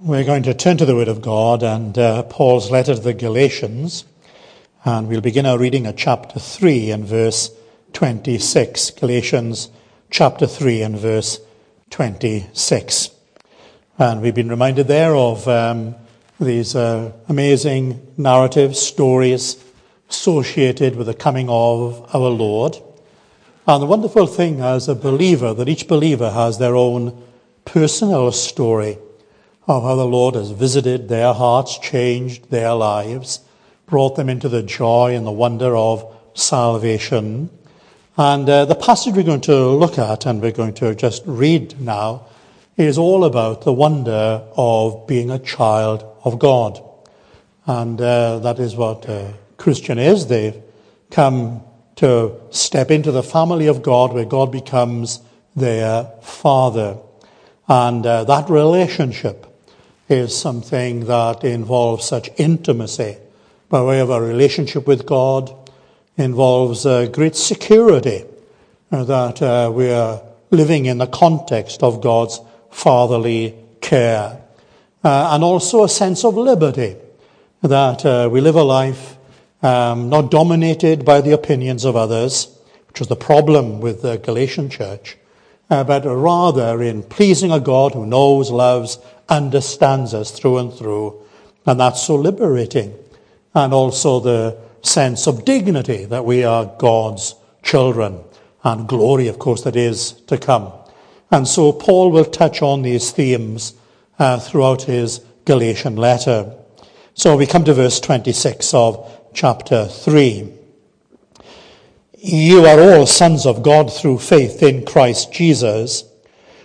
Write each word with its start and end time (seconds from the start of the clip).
We're 0.00 0.22
going 0.22 0.44
to 0.44 0.54
turn 0.54 0.76
to 0.76 0.86
the 0.86 0.94
Word 0.94 1.08
of 1.08 1.20
God 1.20 1.64
and 1.64 1.98
uh, 1.98 2.22
Paul's 2.22 2.70
letter 2.70 2.94
to 2.94 3.00
the 3.00 3.12
Galatians, 3.12 4.04
and 4.84 5.08
we'll 5.08 5.20
begin 5.20 5.44
our 5.44 5.58
reading 5.58 5.86
at 5.86 5.96
chapter 5.96 6.38
3 6.38 6.92
and 6.92 7.04
verse 7.04 7.50
26. 7.94 8.92
Galatians 8.92 9.70
chapter 10.08 10.46
3 10.46 10.82
and 10.82 10.96
verse 10.96 11.40
26. 11.90 13.10
And 13.98 14.22
we've 14.22 14.36
been 14.36 14.48
reminded 14.48 14.86
there 14.86 15.16
of 15.16 15.48
um, 15.48 15.96
these 16.38 16.76
uh, 16.76 17.10
amazing 17.28 18.14
narratives, 18.16 18.78
stories 18.78 19.56
associated 20.08 20.94
with 20.94 21.08
the 21.08 21.14
coming 21.14 21.48
of 21.50 22.14
our 22.14 22.30
Lord. 22.30 22.76
And 23.66 23.82
the 23.82 23.86
wonderful 23.86 24.28
thing 24.28 24.60
as 24.60 24.86
a 24.86 24.94
believer 24.94 25.52
that 25.54 25.68
each 25.68 25.88
believer 25.88 26.30
has 26.30 26.58
their 26.58 26.76
own 26.76 27.20
personal 27.64 28.30
story 28.30 28.98
of 29.68 29.82
how 29.82 29.94
the 29.94 30.06
Lord 30.06 30.34
has 30.34 30.50
visited 30.50 31.08
their 31.08 31.34
hearts, 31.34 31.78
changed 31.78 32.50
their 32.50 32.72
lives, 32.72 33.40
brought 33.84 34.16
them 34.16 34.30
into 34.30 34.48
the 34.48 34.62
joy 34.62 35.14
and 35.14 35.26
the 35.26 35.30
wonder 35.30 35.76
of 35.76 36.16
salvation. 36.32 37.50
And 38.16 38.48
uh, 38.48 38.64
the 38.64 38.74
passage 38.74 39.14
we're 39.14 39.24
going 39.24 39.42
to 39.42 39.68
look 39.68 39.98
at 39.98 40.24
and 40.24 40.40
we're 40.40 40.52
going 40.52 40.72
to 40.74 40.94
just 40.94 41.22
read 41.26 41.78
now 41.78 42.26
is 42.78 42.96
all 42.96 43.24
about 43.24 43.62
the 43.62 43.72
wonder 43.72 44.42
of 44.56 45.06
being 45.06 45.30
a 45.30 45.38
child 45.38 46.02
of 46.24 46.38
God. 46.38 46.82
And 47.66 48.00
uh, 48.00 48.38
that 48.38 48.58
is 48.58 48.74
what 48.74 49.06
a 49.06 49.34
Christian 49.58 49.98
is. 49.98 50.28
They've 50.28 50.56
come 51.10 51.62
to 51.96 52.40
step 52.50 52.90
into 52.90 53.12
the 53.12 53.22
family 53.22 53.66
of 53.66 53.82
God 53.82 54.14
where 54.14 54.24
God 54.24 54.50
becomes 54.50 55.20
their 55.54 56.04
father. 56.22 56.96
And 57.68 58.06
uh, 58.06 58.24
that 58.24 58.48
relationship 58.48 59.44
is 60.08 60.36
something 60.36 61.06
that 61.06 61.44
involves 61.44 62.04
such 62.04 62.30
intimacy. 62.36 63.16
By 63.68 63.82
way 63.82 64.00
of 64.00 64.10
a 64.10 64.20
relationship 64.20 64.86
with 64.86 65.06
God, 65.06 65.54
involves 66.16 66.84
uh, 66.84 67.06
great 67.06 67.36
security 67.36 68.24
uh, 68.90 69.04
that 69.04 69.40
uh, 69.40 69.70
we 69.72 69.90
are 69.90 70.20
living 70.50 70.86
in 70.86 70.98
the 70.98 71.06
context 71.06 71.82
of 71.82 72.00
God's 72.00 72.40
fatherly 72.70 73.54
care, 73.80 74.40
uh, 75.04 75.30
and 75.32 75.44
also 75.44 75.84
a 75.84 75.88
sense 75.88 76.24
of 76.24 76.34
liberty 76.34 76.96
that 77.62 78.04
uh, 78.04 78.28
we 78.30 78.40
live 78.40 78.56
a 78.56 78.62
life 78.62 79.16
um, 79.62 80.08
not 80.08 80.30
dominated 80.30 81.04
by 81.04 81.20
the 81.20 81.32
opinions 81.32 81.84
of 81.84 81.96
others, 81.96 82.48
which 82.88 83.00
was 83.00 83.08
the 83.08 83.16
problem 83.16 83.80
with 83.80 84.02
the 84.02 84.16
Galatian 84.16 84.70
church, 84.70 85.16
uh, 85.70 85.84
but 85.84 86.04
rather 86.04 86.82
in 86.82 87.02
pleasing 87.02 87.52
a 87.52 87.60
God 87.60 87.92
who 87.92 88.06
knows, 88.06 88.50
loves, 88.50 88.98
understands 89.28 90.14
us 90.14 90.30
through 90.30 90.58
and 90.58 90.72
through. 90.72 91.20
And 91.66 91.78
that's 91.80 92.02
so 92.02 92.14
liberating. 92.14 92.94
And 93.54 93.72
also 93.72 94.20
the 94.20 94.58
sense 94.82 95.26
of 95.26 95.44
dignity 95.44 96.04
that 96.06 96.24
we 96.24 96.44
are 96.44 96.72
God's 96.78 97.34
children 97.62 98.20
and 98.64 98.88
glory, 98.88 99.28
of 99.28 99.38
course, 99.38 99.62
that 99.62 99.76
is 99.76 100.12
to 100.26 100.38
come. 100.38 100.72
And 101.30 101.46
so 101.46 101.72
Paul 101.72 102.10
will 102.10 102.24
touch 102.24 102.62
on 102.62 102.82
these 102.82 103.10
themes 103.10 103.74
uh, 104.18 104.38
throughout 104.38 104.82
his 104.82 105.20
Galatian 105.44 105.96
letter. 105.96 106.54
So 107.14 107.36
we 107.36 107.46
come 107.46 107.64
to 107.64 107.74
verse 107.74 108.00
26 108.00 108.72
of 108.74 109.30
chapter 109.34 109.86
3. 109.86 110.52
You 112.18 112.66
are 112.66 112.80
all 112.80 113.06
sons 113.06 113.46
of 113.46 113.62
God 113.62 113.92
through 113.92 114.18
faith 114.18 114.62
in 114.62 114.84
Christ 114.84 115.32
Jesus. 115.32 116.04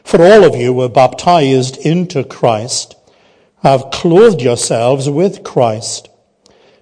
For 0.03 0.21
all 0.21 0.43
of 0.43 0.55
you 0.55 0.73
were 0.73 0.89
baptized 0.89 1.77
into 1.77 2.23
Christ, 2.23 2.95
have 3.63 3.91
clothed 3.91 4.41
yourselves 4.41 5.09
with 5.09 5.43
Christ. 5.43 6.09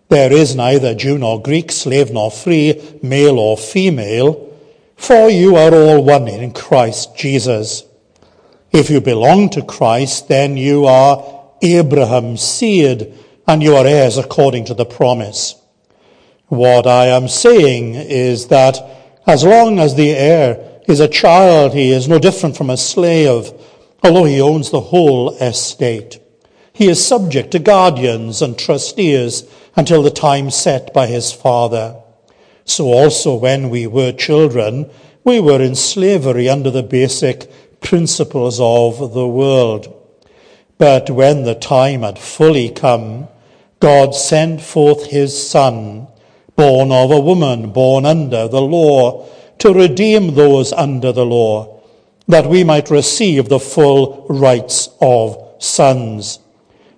There 0.09 0.33
is 0.33 0.55
neither 0.55 0.93
Jew 0.93 1.17
nor 1.17 1.41
Greek, 1.41 1.71
slave 1.71 2.11
nor 2.11 2.31
free, 2.31 2.81
male 3.01 3.39
or 3.39 3.57
female, 3.57 4.49
for 4.97 5.29
you 5.29 5.55
are 5.55 5.73
all 5.73 6.03
one 6.03 6.27
in 6.27 6.51
Christ 6.51 7.15
Jesus. 7.15 7.83
If 8.71 8.89
you 8.89 8.99
belong 8.99 9.49
to 9.51 9.61
Christ, 9.61 10.27
then 10.27 10.57
you 10.57 10.85
are 10.85 11.45
Abraham's 11.61 12.41
seed, 12.41 13.13
and 13.47 13.61
you 13.61 13.75
are 13.75 13.85
heirs 13.85 14.17
according 14.17 14.65
to 14.65 14.73
the 14.73 14.85
promise. 14.85 15.55
What 16.47 16.87
I 16.87 17.07
am 17.07 17.27
saying 17.27 17.95
is 17.95 18.47
that 18.47 18.77
as 19.25 19.43
long 19.43 19.79
as 19.79 19.95
the 19.95 20.09
heir 20.11 20.70
is 20.91 20.99
a 20.99 21.07
child, 21.07 21.73
he 21.73 21.89
is 21.89 22.09
no 22.09 22.19
different 22.19 22.57
from 22.57 22.69
a 22.69 22.75
slave, 22.75 23.51
although 24.03 24.25
he 24.25 24.41
owns 24.41 24.69
the 24.69 24.81
whole 24.81 25.33
estate. 25.37 26.19
He 26.73 26.89
is 26.89 27.05
subject 27.05 27.51
to 27.51 27.59
guardians 27.59 28.41
and 28.41 28.57
trustees 28.57 29.43
until 29.75 30.03
the 30.03 30.11
time 30.11 30.51
set 30.51 30.93
by 30.93 31.07
his 31.07 31.31
father. 31.31 31.95
So 32.65 32.85
also 32.91 33.35
when 33.35 33.69
we 33.69 33.87
were 33.87 34.11
children, 34.11 34.89
we 35.23 35.39
were 35.39 35.61
in 35.61 35.75
slavery 35.75 36.49
under 36.49 36.69
the 36.69 36.83
basic 36.83 37.49
principles 37.79 38.59
of 38.59 39.13
the 39.13 39.27
world. 39.27 39.93
But 40.77 41.09
when 41.09 41.43
the 41.43 41.55
time 41.55 42.01
had 42.01 42.19
fully 42.19 42.69
come, 42.69 43.29
God 43.79 44.13
sent 44.13 44.61
forth 44.61 45.05
his 45.05 45.49
son, 45.49 46.07
born 46.55 46.91
of 46.91 47.11
a 47.11 47.19
woman, 47.19 47.71
born 47.71 48.05
under 48.05 48.47
the 48.47 48.61
law, 48.61 49.27
to 49.61 49.71
redeem 49.71 50.33
those 50.33 50.73
under 50.73 51.11
the 51.11 51.23
law, 51.23 51.81
that 52.27 52.47
we 52.47 52.63
might 52.63 52.89
receive 52.89 53.47
the 53.47 53.59
full 53.59 54.25
rights 54.27 54.89
of 54.99 55.37
sons. 55.59 56.39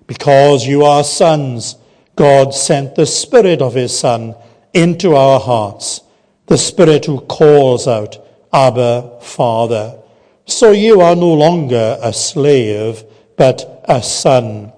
Because 0.06 0.66
you 0.66 0.82
are 0.82 1.04
sons, 1.04 1.76
God 2.16 2.54
sent 2.54 2.94
the 2.94 3.04
Spirit 3.04 3.60
of 3.60 3.74
His 3.74 3.98
Son 3.98 4.34
into 4.72 5.14
our 5.14 5.38
hearts, 5.40 6.00
the 6.46 6.56
Spirit 6.56 7.04
who 7.04 7.20
calls 7.20 7.86
out, 7.86 8.16
Abba, 8.50 9.18
Father. 9.20 9.98
So 10.46 10.70
you 10.70 11.02
are 11.02 11.16
no 11.16 11.34
longer 11.34 11.98
a 12.00 12.14
slave, 12.14 13.04
but 13.36 13.84
a 13.86 14.02
son. 14.02 14.72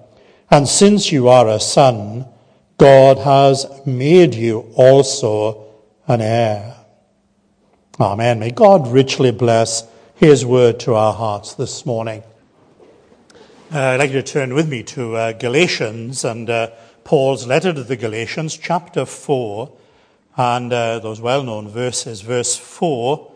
And 0.51 0.67
since 0.67 1.09
you 1.09 1.29
are 1.29 1.47
a 1.47 1.59
son, 1.61 2.25
God 2.77 3.17
has 3.19 3.65
made 3.85 4.33
you 4.33 4.71
also 4.75 5.67
an 6.05 6.19
heir. 6.19 6.76
Amen. 7.99 8.37
May 8.37 8.51
God 8.51 8.87
richly 8.89 9.31
bless 9.31 9.83
his 10.13 10.45
word 10.45 10.79
to 10.81 10.93
our 10.93 11.15
hearts 11.15 11.55
this 11.55 11.83
morning. 11.83 12.21
Uh, 13.73 13.79
I'd 13.79 13.95
like 13.95 14.11
you 14.11 14.21
to 14.21 14.23
turn 14.23 14.53
with 14.53 14.69
me 14.69 14.83
to 14.83 15.15
uh, 15.15 15.31
Galatians 15.31 16.23
and 16.23 16.47
uh, 16.47 16.69
Paul's 17.03 17.47
letter 17.47 17.73
to 17.73 17.83
the 17.83 17.95
Galatians, 17.95 18.55
chapter 18.55 19.03
4, 19.03 19.75
and 20.37 20.71
uh, 20.71 20.99
those 20.99 21.19
well 21.19 21.41
known 21.41 21.69
verses. 21.69 22.21
Verse 22.21 22.55
4 22.55 23.31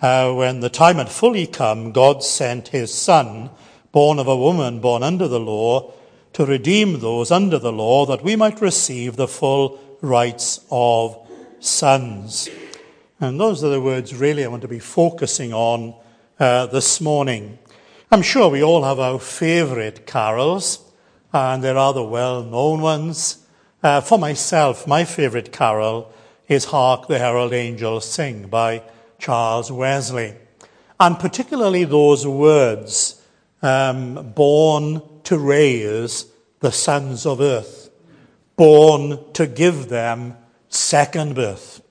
uh, 0.00 0.32
When 0.32 0.60
the 0.60 0.70
time 0.70 0.96
had 0.96 1.10
fully 1.10 1.46
come, 1.46 1.92
God 1.92 2.24
sent 2.24 2.68
his 2.68 2.94
Son, 2.94 3.50
born 3.92 4.18
of 4.18 4.26
a 4.26 4.34
woman 4.34 4.80
born 4.80 5.02
under 5.02 5.28
the 5.28 5.38
law, 5.38 5.92
to 6.32 6.46
redeem 6.46 7.00
those 7.00 7.30
under 7.30 7.58
the 7.58 7.72
law, 7.72 8.06
that 8.06 8.24
we 8.24 8.36
might 8.36 8.62
receive 8.62 9.16
the 9.16 9.28
full 9.28 9.78
rights 10.00 10.64
of 10.70 11.28
sons. 11.60 12.48
And 13.20 13.40
those 13.40 13.64
are 13.64 13.70
the 13.70 13.80
words 13.80 14.14
really 14.14 14.44
I 14.44 14.48
want 14.48 14.62
to 14.62 14.68
be 14.68 14.78
focusing 14.78 15.52
on 15.52 15.94
uh, 16.38 16.66
this 16.66 17.00
morning. 17.00 17.58
I'm 18.12 18.22
sure 18.22 18.48
we 18.48 18.62
all 18.62 18.84
have 18.84 19.00
our 19.00 19.18
favorite 19.18 20.06
carols, 20.06 20.88
and 21.32 21.64
there 21.64 21.76
are 21.76 21.92
the 21.92 22.04
well 22.04 22.44
known 22.44 22.80
ones. 22.80 23.44
Uh, 23.82 24.00
for 24.00 24.20
myself, 24.20 24.86
my 24.86 25.04
favorite 25.04 25.52
carol 25.52 26.12
is 26.46 26.66
Hark 26.66 27.08
the 27.08 27.18
Herald 27.18 27.52
Angels 27.52 28.08
Sing 28.08 28.46
by 28.46 28.82
Charles 29.18 29.72
Wesley. 29.72 30.36
And 31.00 31.18
particularly 31.18 31.84
those 31.84 32.24
words, 32.24 33.20
um, 33.62 34.30
born 34.30 35.02
to 35.24 35.38
raise 35.38 36.26
the 36.60 36.70
sons 36.70 37.26
of 37.26 37.40
earth, 37.40 37.90
born 38.54 39.18
to 39.32 39.48
give 39.48 39.88
them 39.88 40.36
second 40.68 41.34
birth. 41.34 41.82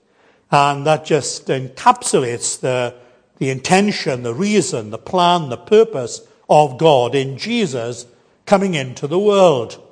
And 0.52 0.86
that 0.86 1.06
just 1.06 1.48
encapsulates 1.48 2.60
the, 2.60 2.96
the 3.38 3.50
intention, 3.50 4.24
the 4.24 4.34
reason, 4.34 4.92
the 4.92 4.98
plan, 4.98 5.50
the 5.50 5.58
purpose 5.58 6.22
of 6.50 6.78
God 6.78 7.16
in 7.16 7.38
Jesus 7.38 8.06
coming 8.46 8.74
into 8.74 9.08
the 9.08 9.20
world. 9.20 9.84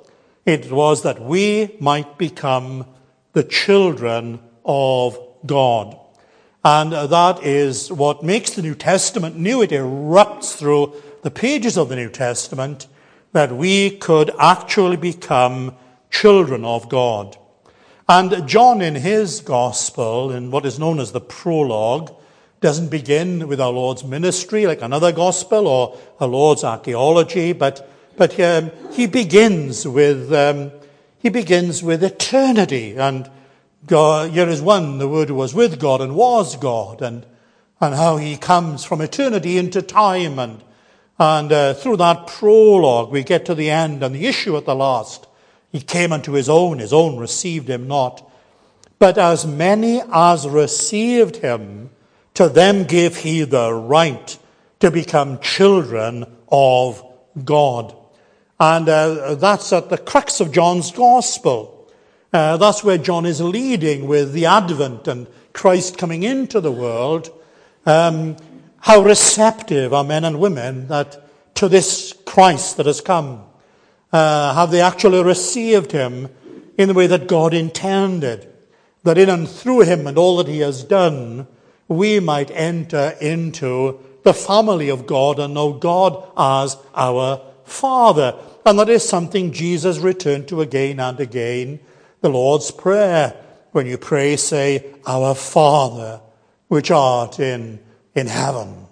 It 0.46 0.70
was 0.70 1.02
that 1.02 1.20
we 1.20 1.76
might 1.80 2.16
become 2.18 2.86
the 3.32 3.44
children 3.44 4.40
of 4.64 5.18
God. 5.44 5.98
And 6.64 6.92
that 6.92 7.44
is 7.44 7.92
what 7.92 8.24
makes 8.24 8.50
the 8.50 8.62
New 8.62 8.74
Testament 8.74 9.36
new. 9.36 9.62
It 9.62 9.70
erupts 9.70 10.56
through 10.56 10.94
the 11.22 11.30
pages 11.30 11.76
of 11.76 11.88
the 11.88 11.96
New 11.96 12.08
Testament 12.08 12.86
that 13.32 13.52
we 13.52 13.90
could 13.90 14.30
actually 14.38 14.96
become 14.96 15.76
children 16.10 16.64
of 16.64 16.88
God. 16.88 17.36
And 18.08 18.46
John, 18.46 18.80
in 18.80 18.94
his 18.94 19.40
gospel, 19.40 20.30
in 20.30 20.50
what 20.50 20.64
is 20.64 20.78
known 20.78 21.00
as 21.00 21.12
the 21.12 21.20
prologue, 21.20 22.14
doesn't 22.60 22.88
begin 22.90 23.48
with 23.48 23.60
our 23.60 23.72
Lord's 23.72 24.04
ministry 24.04 24.66
like 24.66 24.82
another 24.82 25.12
gospel 25.12 25.66
or 25.66 25.98
our 26.20 26.28
Lord's 26.28 26.64
archaeology, 26.64 27.52
but 27.52 27.88
But 28.16 28.40
um, 28.40 28.70
he 28.92 29.06
begins 29.06 29.86
with 29.86 30.32
um, 30.32 30.72
he 31.18 31.28
begins 31.28 31.82
with 31.82 32.02
eternity, 32.02 32.96
and 32.96 33.30
God, 33.86 34.30
here 34.30 34.48
is 34.48 34.62
one. 34.62 34.98
The 34.98 35.06
Word 35.08 35.30
was 35.30 35.54
with 35.54 35.78
God 35.78 36.00
and 36.00 36.14
was 36.14 36.56
God, 36.56 37.02
and 37.02 37.26
and 37.78 37.94
how 37.94 38.16
he 38.16 38.38
comes 38.38 38.84
from 38.84 39.02
eternity 39.02 39.58
into 39.58 39.82
time, 39.82 40.38
and 40.38 40.64
and 41.18 41.52
uh, 41.52 41.74
through 41.74 41.98
that 41.98 42.26
prologue 42.26 43.12
we 43.12 43.22
get 43.22 43.44
to 43.46 43.54
the 43.54 43.68
end 43.68 44.02
and 44.02 44.14
the 44.14 44.26
issue 44.26 44.56
at 44.56 44.64
the 44.64 44.74
last. 44.74 45.26
He 45.72 45.80
came 45.80 46.12
unto 46.12 46.32
his 46.32 46.48
own; 46.48 46.78
his 46.78 46.92
own 46.92 47.16
received 47.18 47.68
him 47.68 47.88
not. 47.88 48.28
But 48.98 49.18
as 49.18 49.46
many 49.46 50.02
as 50.12 50.48
received 50.48 51.36
him, 51.36 51.90
to 52.34 52.48
them 52.48 52.84
gave 52.84 53.18
he 53.18 53.42
the 53.42 53.72
right 53.72 54.38
to 54.80 54.90
become 54.90 55.40
children 55.40 56.24
of 56.48 57.04
God. 57.44 57.94
And 58.58 58.88
uh, 58.88 59.34
that's 59.34 59.72
at 59.72 59.90
the 59.90 59.98
crux 59.98 60.40
of 60.40 60.52
John's 60.52 60.90
gospel. 60.92 61.90
Uh, 62.32 62.56
that's 62.56 62.84
where 62.84 62.98
John 62.98 63.26
is 63.26 63.40
leading 63.40 64.06
with 64.06 64.32
the 64.32 64.46
Advent 64.46 65.08
and 65.08 65.26
Christ 65.52 65.96
coming 65.96 66.22
into 66.22 66.60
the 66.60 66.72
world. 66.72 67.30
Um, 67.84 68.36
how 68.80 69.02
receptive 69.02 69.92
are 69.94 70.04
men 70.04 70.24
and 70.24 70.38
women 70.38 70.88
that 70.88 71.22
to 71.56 71.68
this 71.68 72.14
Christ 72.26 72.76
that 72.76 72.86
has 72.86 73.00
come? 73.00 73.45
Uh, 74.16 74.54
have 74.54 74.70
they 74.70 74.80
actually 74.80 75.22
received 75.22 75.92
him 75.92 76.30
in 76.78 76.88
the 76.88 76.94
way 76.94 77.06
that 77.06 77.28
God 77.28 77.52
intended? 77.52 78.50
That 79.02 79.18
in 79.18 79.28
and 79.28 79.46
through 79.46 79.80
him 79.80 80.06
and 80.06 80.16
all 80.16 80.38
that 80.38 80.48
he 80.48 80.60
has 80.60 80.84
done, 80.84 81.46
we 81.86 82.18
might 82.18 82.50
enter 82.50 83.14
into 83.20 84.00
the 84.22 84.32
family 84.32 84.88
of 84.88 85.06
God 85.06 85.38
and 85.38 85.52
know 85.52 85.74
God 85.74 86.26
as 86.34 86.78
our 86.94 87.42
Father. 87.64 88.34
And 88.64 88.78
that 88.78 88.88
is 88.88 89.06
something 89.06 89.52
Jesus 89.52 89.98
returned 89.98 90.48
to 90.48 90.62
again 90.62 90.98
and 90.98 91.20
again. 91.20 91.78
The 92.22 92.30
Lord's 92.30 92.70
Prayer. 92.70 93.36
When 93.72 93.86
you 93.86 93.98
pray, 93.98 94.36
say, 94.36 94.94
Our 95.06 95.34
Father, 95.34 96.22
which 96.68 96.90
art 96.90 97.38
in, 97.38 97.80
in 98.14 98.28
heaven. 98.28 98.86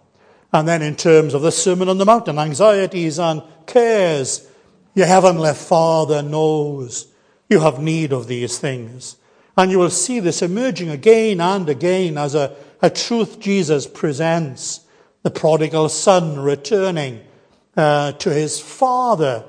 And 0.52 0.68
then 0.68 0.82
in 0.82 0.96
terms 0.96 1.32
of 1.32 1.40
the 1.40 1.50
Sermon 1.50 1.88
on 1.88 1.96
the 1.96 2.04
Mount 2.04 2.28
and 2.28 2.38
anxieties 2.38 3.18
and 3.18 3.42
cares, 3.64 4.50
your 4.94 5.06
heavenly 5.06 5.54
Father 5.54 6.22
knows 6.22 7.08
you 7.50 7.60
have 7.60 7.80
need 7.80 8.12
of 8.12 8.28
these 8.28 8.58
things. 8.58 9.16
And 9.56 9.70
you 9.70 9.78
will 9.78 9.90
see 9.90 10.20
this 10.20 10.42
emerging 10.42 10.88
again 10.88 11.40
and 11.40 11.68
again 11.68 12.18
as 12.18 12.34
a, 12.34 12.56
a 12.82 12.90
truth 12.90 13.38
Jesus 13.40 13.86
presents. 13.86 14.80
The 15.22 15.30
prodigal 15.30 15.88
son 15.88 16.40
returning 16.40 17.24
uh, 17.76 18.12
to 18.12 18.30
his 18.30 18.60
father 18.60 19.44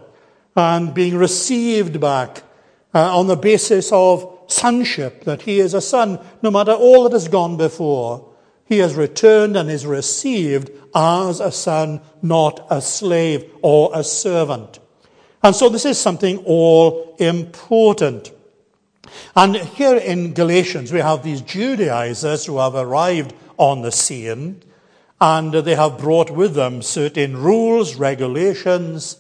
and 0.56 0.94
being 0.94 1.18
received 1.18 2.00
back 2.00 2.44
uh, 2.94 3.18
on 3.18 3.28
the 3.28 3.36
basis 3.36 3.92
of 3.92 4.32
sonship, 4.48 5.26
that 5.26 5.42
he 5.42 5.60
is 5.60 5.74
a 5.74 5.82
son 5.82 6.20
no 6.42 6.50
matter 6.50 6.72
all 6.72 7.04
that 7.04 7.12
has 7.12 7.28
gone 7.28 7.58
before. 7.58 8.32
He 8.68 8.80
has 8.80 8.96
returned 8.96 9.58
and 9.58 9.70
is 9.70 9.86
received 9.86 10.72
as 10.96 11.40
a 11.40 11.52
son, 11.52 12.02
not 12.22 12.66
a 12.70 12.82
slave 12.82 13.52
or 13.62 13.92
a 13.94 14.04
servant. 14.04 14.80
And 15.46 15.56
so 15.56 15.70
this 15.70 15.86
is 15.86 16.00
something 16.00 16.40
all 16.40 17.16
important. 17.20 18.32
And 19.36 19.56
here 19.56 19.96
in 19.96 20.34
Galatians, 20.34 20.92
we 20.92 20.98
have 20.98 21.22
these 21.22 21.42
Judaizers 21.42 22.48
who 22.48 22.58
have 22.58 22.74
arrived 22.74 23.36
on 23.58 23.84
the 23.84 23.92
scene 23.92 24.64
and 25.22 25.54
they 25.54 25.76
have 25.76 26.00
brought 26.00 26.32
with 26.32 26.56
them 26.56 26.82
certain 26.82 27.38
rules, 27.38 27.94
regulations. 27.94 29.18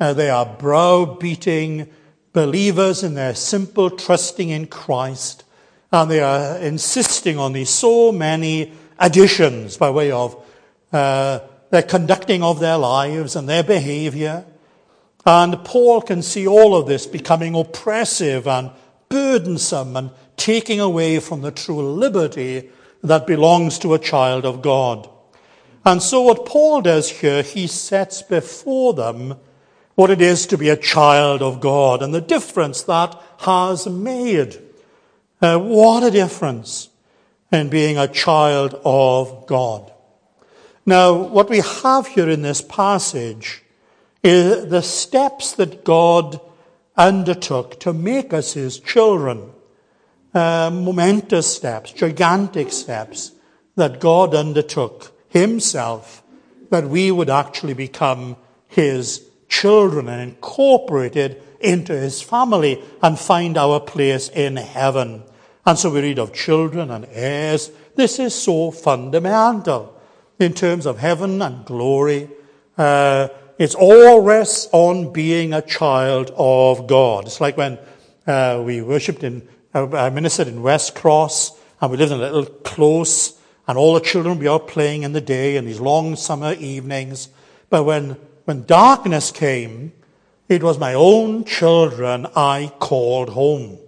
Uh, 0.00 0.14
they 0.14 0.30
are 0.30 0.46
browbeating 0.46 1.90
believers 2.32 3.02
in 3.02 3.12
their 3.12 3.34
simple 3.34 3.90
trusting 3.90 4.48
in 4.48 4.68
Christ. 4.68 5.44
And 5.92 6.10
they 6.10 6.20
are 6.20 6.56
insisting 6.56 7.38
on 7.38 7.52
these 7.52 7.68
so 7.68 8.12
many 8.12 8.72
additions 8.98 9.76
by 9.76 9.90
way 9.90 10.10
of 10.10 10.42
uh, 10.90 11.40
their 11.68 11.82
conducting 11.82 12.42
of 12.42 12.60
their 12.60 12.78
lives 12.78 13.36
and 13.36 13.46
their 13.46 13.62
behavior. 13.62 14.46
And 15.26 15.64
Paul 15.64 16.02
can 16.02 16.22
see 16.22 16.46
all 16.46 16.76
of 16.76 16.86
this 16.86 17.04
becoming 17.04 17.56
oppressive 17.56 18.46
and 18.46 18.70
burdensome 19.08 19.96
and 19.96 20.10
taking 20.36 20.78
away 20.78 21.18
from 21.18 21.42
the 21.42 21.50
true 21.50 21.82
liberty 21.82 22.70
that 23.02 23.26
belongs 23.26 23.80
to 23.80 23.92
a 23.92 23.98
child 23.98 24.46
of 24.46 24.62
God. 24.62 25.10
And 25.84 26.00
so, 26.00 26.22
what 26.22 26.46
Paul 26.46 26.82
does 26.82 27.10
here, 27.10 27.42
he 27.42 27.66
sets 27.66 28.22
before 28.22 28.94
them 28.94 29.36
what 29.96 30.10
it 30.10 30.20
is 30.20 30.46
to 30.46 30.58
be 30.58 30.68
a 30.68 30.76
child 30.76 31.42
of 31.42 31.60
God 31.60 32.02
and 32.02 32.14
the 32.14 32.20
difference 32.20 32.82
that 32.82 33.20
has 33.38 33.86
made. 33.88 34.62
Uh, 35.40 35.58
what 35.58 36.02
a 36.02 36.10
difference 36.10 36.88
in 37.50 37.68
being 37.68 37.98
a 37.98 38.08
child 38.08 38.80
of 38.84 39.46
God. 39.46 39.92
Now, 40.84 41.14
what 41.14 41.50
we 41.50 41.58
have 41.58 42.06
here 42.06 42.28
in 42.28 42.42
this 42.42 42.62
passage 42.62 43.62
the 44.30 44.82
steps 44.82 45.52
that 45.52 45.84
God 45.84 46.40
undertook 46.96 47.78
to 47.80 47.92
make 47.92 48.32
us 48.32 48.54
his 48.54 48.78
children. 48.78 49.52
Uh, 50.34 50.70
momentous 50.70 51.56
steps, 51.56 51.92
gigantic 51.92 52.70
steps 52.70 53.32
that 53.76 54.00
God 54.00 54.34
undertook 54.34 55.12
himself 55.28 56.22
that 56.70 56.84
we 56.84 57.10
would 57.10 57.30
actually 57.30 57.74
become 57.74 58.36
his 58.68 59.26
children 59.48 60.08
and 60.08 60.20
incorporated 60.20 61.42
into 61.60 61.98
his 61.98 62.20
family 62.20 62.82
and 63.02 63.18
find 63.18 63.56
our 63.56 63.80
place 63.80 64.28
in 64.28 64.56
heaven. 64.56 65.22
And 65.64 65.78
so 65.78 65.90
we 65.90 66.00
read 66.00 66.18
of 66.18 66.34
children 66.34 66.90
and 66.90 67.06
heirs. 67.10 67.70
This 67.94 68.18
is 68.18 68.34
so 68.34 68.70
fundamental 68.70 69.98
in 70.38 70.52
terms 70.52 70.84
of 70.84 70.98
heaven 70.98 71.40
and 71.40 71.64
glory. 71.64 72.28
Uh, 72.76 73.28
it's 73.58 73.74
all 73.74 74.20
rests 74.20 74.68
on 74.72 75.12
being 75.12 75.52
a 75.52 75.62
child 75.62 76.32
of 76.36 76.86
God. 76.86 77.26
It's 77.26 77.40
like 77.40 77.56
when 77.56 77.78
uh, 78.26 78.62
we 78.64 78.82
worshipped 78.82 79.24
in, 79.24 79.48
uh, 79.74 79.88
I 79.96 80.10
ministered 80.10 80.48
in 80.48 80.62
West 80.62 80.94
Cross, 80.94 81.58
and 81.80 81.90
we 81.90 81.96
lived 81.96 82.12
in 82.12 82.18
a 82.18 82.22
little 82.22 82.46
close 82.46 83.36
and 83.66 83.76
all 83.76 83.94
the 83.94 84.00
children 84.00 84.38
be 84.38 84.48
out 84.48 84.68
playing 84.68 85.02
in 85.02 85.12
the 85.12 85.20
day 85.20 85.56
in 85.56 85.64
these 85.64 85.80
long 85.80 86.16
summer 86.16 86.52
evenings. 86.54 87.28
But 87.68 87.84
when, 87.84 88.16
when 88.44 88.64
darkness 88.64 89.32
came, 89.32 89.92
it 90.48 90.62
was 90.62 90.78
my 90.78 90.94
own 90.94 91.44
children 91.44 92.26
I 92.36 92.72
called 92.78 93.30
home. 93.30 93.78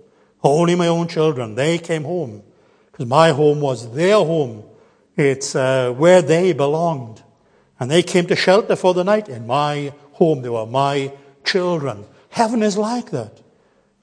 Only 0.42 0.74
my 0.74 0.88
own 0.88 1.06
children. 1.06 1.54
They 1.54 1.78
came 1.78 2.04
home. 2.04 2.42
Because 2.90 3.06
my 3.06 3.30
home 3.30 3.60
was 3.60 3.92
their 3.94 4.16
home. 4.16 4.64
It's 5.16 5.54
uh, 5.54 5.92
where 5.92 6.22
they 6.22 6.52
belonged. 6.52 7.22
And 7.80 7.90
they 7.90 8.02
came 8.02 8.26
to 8.26 8.36
shelter 8.36 8.76
for 8.76 8.94
the 8.94 9.04
night 9.04 9.28
in 9.28 9.46
my 9.46 9.92
home. 10.12 10.42
They 10.42 10.48
were 10.48 10.66
my 10.66 11.12
children. 11.44 12.04
Heaven 12.30 12.62
is 12.62 12.76
like 12.76 13.10
that. 13.10 13.40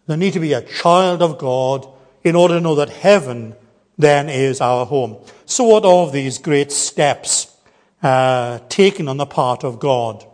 There 0.07 0.17
need 0.17 0.33
to 0.33 0.39
be 0.39 0.53
a 0.53 0.61
child 0.61 1.21
of 1.21 1.37
God 1.37 1.87
in 2.23 2.35
order 2.35 2.55
to 2.55 2.61
know 2.61 2.75
that 2.75 2.89
heaven 2.89 3.55
then 3.97 4.29
is 4.29 4.61
our 4.61 4.85
home. 4.85 5.17
So, 5.45 5.63
what 5.63 5.85
of 5.85 6.11
these 6.11 6.37
great 6.37 6.71
steps 6.71 7.55
uh, 8.03 8.59
taken 8.69 9.07
on 9.07 9.17
the 9.17 9.25
part 9.25 9.63
of 9.63 9.79
God? 9.79 10.25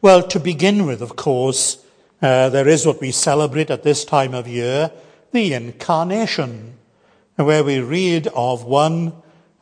Well, 0.00 0.22
to 0.28 0.40
begin 0.40 0.86
with, 0.86 1.02
of 1.02 1.16
course, 1.16 1.84
uh, 2.22 2.48
there 2.50 2.68
is 2.68 2.86
what 2.86 3.00
we 3.00 3.10
celebrate 3.10 3.70
at 3.70 3.82
this 3.82 4.04
time 4.04 4.34
of 4.34 4.46
year 4.48 4.90
the 5.32 5.52
incarnation, 5.52 6.74
where 7.36 7.64
we 7.64 7.80
read 7.80 8.28
of 8.28 8.64
one 8.64 9.12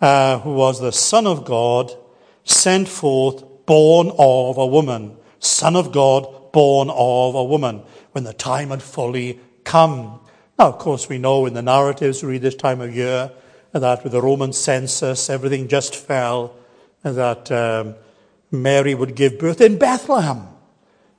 uh, 0.00 0.38
who 0.40 0.54
was 0.54 0.80
the 0.80 0.92
Son 0.92 1.26
of 1.26 1.44
God, 1.44 1.92
sent 2.44 2.88
forth, 2.88 3.44
born 3.66 4.10
of 4.18 4.58
a 4.58 4.66
woman, 4.66 5.16
Son 5.38 5.76
of 5.76 5.92
God, 5.92 6.52
born 6.52 6.90
of 6.90 7.34
a 7.34 7.44
woman, 7.44 7.82
when 8.12 8.24
the 8.24 8.32
time 8.32 8.70
had 8.70 8.82
fully 8.82 9.40
come. 9.64 10.20
Now, 10.58 10.68
of 10.68 10.78
course, 10.78 11.08
we 11.08 11.18
know 11.18 11.46
in 11.46 11.54
the 11.54 11.62
narratives 11.62 12.22
we 12.22 12.32
read 12.32 12.42
this 12.42 12.54
time 12.54 12.80
of 12.80 12.94
year 12.94 13.32
that 13.72 14.02
with 14.04 14.12
the 14.12 14.20
Roman 14.20 14.52
census, 14.52 15.30
everything 15.30 15.68
just 15.68 15.96
fell, 15.96 16.54
and 17.02 17.16
that 17.16 17.50
um, 17.50 17.94
Mary 18.50 18.94
would 18.94 19.14
give 19.14 19.38
birth 19.38 19.60
in 19.60 19.78
Bethlehem, 19.78 20.46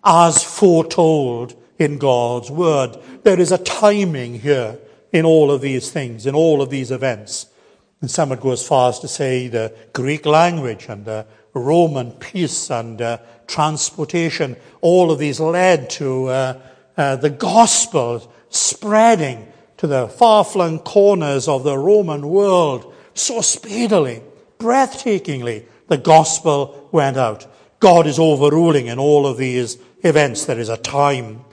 as 0.03 0.43
foretold 0.43 1.55
in 1.79 1.97
God's 1.97 2.51
word. 2.51 2.97
There 3.23 3.39
is 3.39 3.51
a 3.51 3.57
timing 3.57 4.39
here 4.39 4.77
in 5.11 5.25
all 5.25 5.51
of 5.51 5.61
these 5.61 5.91
things, 5.91 6.25
in 6.25 6.35
all 6.35 6.61
of 6.61 6.69
these 6.69 6.91
events. 6.91 7.47
And 8.03 8.11
some 8.11 8.31
would 8.31 8.41
go 8.41 8.51
as 8.51 8.67
far 8.67 8.89
as 8.89 8.99
to 8.99 9.07
say 9.07 9.47
the 9.47 9.73
Greek 9.93 10.25
language 10.25 10.87
and 10.89 11.05
the 11.05 11.25
Roman 11.53 12.11
peace 12.11 12.69
and 12.69 13.01
uh, 13.01 13.19
transportation, 13.47 14.57
all 14.81 15.09
of 15.09 15.19
these 15.19 15.39
led 15.39 15.89
to 15.91 16.25
uh, 16.25 16.61
uh, 16.97 17.15
the 17.15 17.29
gospel 17.29 18.29
spreading 18.49 19.47
to 19.77 19.87
the 19.87 20.09
far 20.09 20.43
flung 20.43 20.79
corners 20.79 21.47
of 21.47 21.63
the 21.63 21.77
Roman 21.77 22.27
world 22.27 22.93
so 23.13 23.39
speedily, 23.39 24.21
breathtakingly, 24.59 25.65
the 25.87 25.97
gospel 25.97 26.89
went 26.91 27.15
out. 27.15 27.47
God 27.79 28.05
is 28.05 28.19
overruling 28.19 28.87
in 28.87 28.99
all 28.99 29.25
of 29.25 29.37
these 29.37 29.77
events. 30.03 30.43
There 30.43 30.59
is 30.59 30.67
a 30.67 30.75
time. 30.75 31.45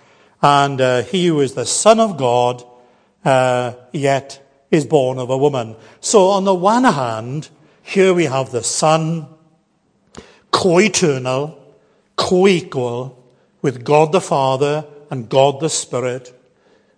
And 0.42 0.80
uh, 0.80 1.02
he 1.02 1.28
who 1.28 1.42
is 1.42 1.54
the 1.54 1.64
Son 1.64 2.00
of 2.00 2.16
God, 2.16 2.64
uh, 3.25 3.75
yet 3.92 4.45
is 4.71 4.87
born 4.87 5.19
of 5.19 5.31
a 5.31 5.39
woman. 5.39 5.77
So 6.00 6.29
on 6.29 6.45
the 6.45 6.55
one 6.55 6.85
hand, 6.85 7.49
here 7.83 8.15
we 8.15 8.25
have 8.25 8.53
the 8.53 8.62
Son, 8.62 9.27
co-eternal, 10.50 11.59
co-equal 12.17 13.23
with 13.62 13.85
God 13.85 14.12
the 14.12 14.21
Father 14.21 14.87
and 15.11 15.29
God 15.29 15.61
the 15.61 15.71
Spirit. 15.71 16.33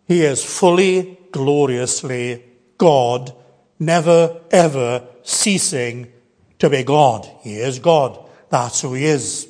He 0.06 0.22
is 0.22 0.44
fully, 0.44 1.18
gloriously 1.30 2.44
God, 2.76 3.32
never 3.78 4.40
ever 4.50 5.06
ceasing 5.22 6.12
to 6.58 6.68
be 6.68 6.82
God. 6.82 7.28
He 7.40 7.56
is 7.56 7.78
God. 7.78 8.18
That's 8.50 8.82
who 8.82 8.94
he 8.94 9.06
is. 9.06 9.48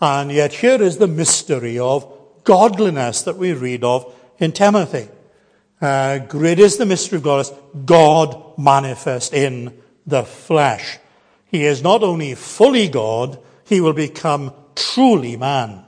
And 0.00 0.32
yet 0.32 0.52
here 0.54 0.80
is 0.80 0.98
the 0.98 1.06
mystery 1.06 1.78
of 1.78 2.10
godliness 2.44 3.22
that 3.22 3.36
we 3.36 3.52
read 3.52 3.84
of 3.84 4.14
in 4.38 4.52
Timothy. 4.52 5.08
Uh, 5.80 6.18
great 6.18 6.58
is 6.58 6.76
the 6.76 6.86
mystery 6.86 7.18
of 7.18 7.22
God, 7.22 7.46
God 7.86 8.58
manifest 8.58 9.32
in 9.32 9.80
the 10.06 10.24
flesh. 10.24 10.98
He 11.46 11.64
is 11.64 11.82
not 11.82 12.02
only 12.02 12.34
fully 12.34 12.88
God, 12.88 13.38
he 13.64 13.80
will 13.80 13.92
become 13.92 14.52
truly 14.74 15.36
man. 15.36 15.84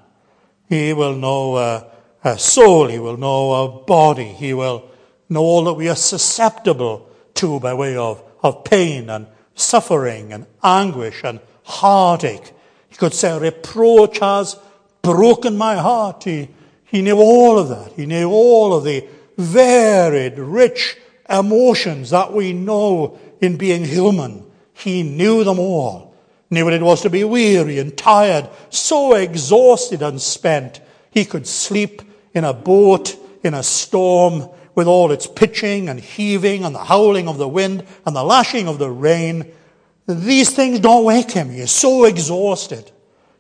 He 0.69 0.93
will 0.93 1.17
know 1.17 1.57
a, 1.57 1.87
a 2.23 2.39
soul, 2.39 2.87
he 2.87 3.01
will 3.01 3.17
know 3.17 3.53
a 3.53 3.85
body, 3.85 4.29
he 4.29 4.55
will 4.55 4.89
know 5.29 5.41
all 5.41 5.65
that 5.65 5.75
we 5.75 5.89
are 5.89 5.97
susceptible 5.97 7.09
to 7.35 7.59
by 7.59 7.75
way 7.75 7.97
of, 7.97 8.23
of 8.43 8.63
pain 8.65 9.11
and 9.11 9.27
suffering 9.55 10.33
and 10.33 10.47
anguish 10.63 11.23
and 11.25 11.41
heartache. 11.65 12.53
He 12.89 12.97
could 12.97 13.15
say, 13.15 13.37
reproach 13.39 14.19
has 14.19 14.57
broken 15.03 15.57
my 15.57 15.77
heart. 15.77 16.25
He, 16.25 16.49
he 16.85 17.03
knew 17.03 17.17
all 17.17 17.59
of 17.59 17.69
that. 17.69 17.93
He 17.93 18.07
knew 18.07 18.31
all 18.31 18.75
of 18.75 18.85
the 18.85 19.07
varied, 19.41 20.39
rich 20.39 20.97
emotions 21.29 22.11
that 22.11 22.33
we 22.33 22.53
know 22.53 23.19
in 23.41 23.57
being 23.57 23.85
human. 23.85 24.45
He 24.73 25.03
knew 25.03 25.45
them 25.45 25.59
all. 25.59 26.15
Knew 26.51 26.65
what 26.65 26.75
it 26.75 26.83
was 26.83 27.03
to 27.03 27.11
be 27.11 27.23
weary 27.23 27.79
and 27.79 27.97
tired, 27.97 28.49
so 28.71 29.15
exhausted 29.15 30.03
and 30.03 30.21
spent. 30.21 30.81
He 31.11 31.25
could 31.25 31.47
sleep 31.47 32.03
in 32.35 32.45
a 32.45 32.53
boat 32.53 33.17
in 33.45 33.55
a 33.55 33.63
storm 33.63 34.49
with 34.75 34.87
all 34.87 35.13
its 35.13 35.27
pitching 35.27 35.89
and 35.89 36.01
heaving 36.01 36.65
and 36.65 36.75
the 36.75 36.85
howling 36.85 37.29
of 37.29 37.39
the 37.39 37.49
wind 37.49 37.85
and 38.05 38.17
the 38.17 38.25
lashing 38.25 38.67
of 38.67 38.79
the 38.79 38.91
rain. 38.91 39.51
These 40.07 40.51
things 40.51 40.81
don't 40.81 41.05
wake 41.05 41.31
him. 41.31 41.51
He 41.51 41.61
is 41.61 41.71
so 41.71 42.05
exhausted. 42.05 42.91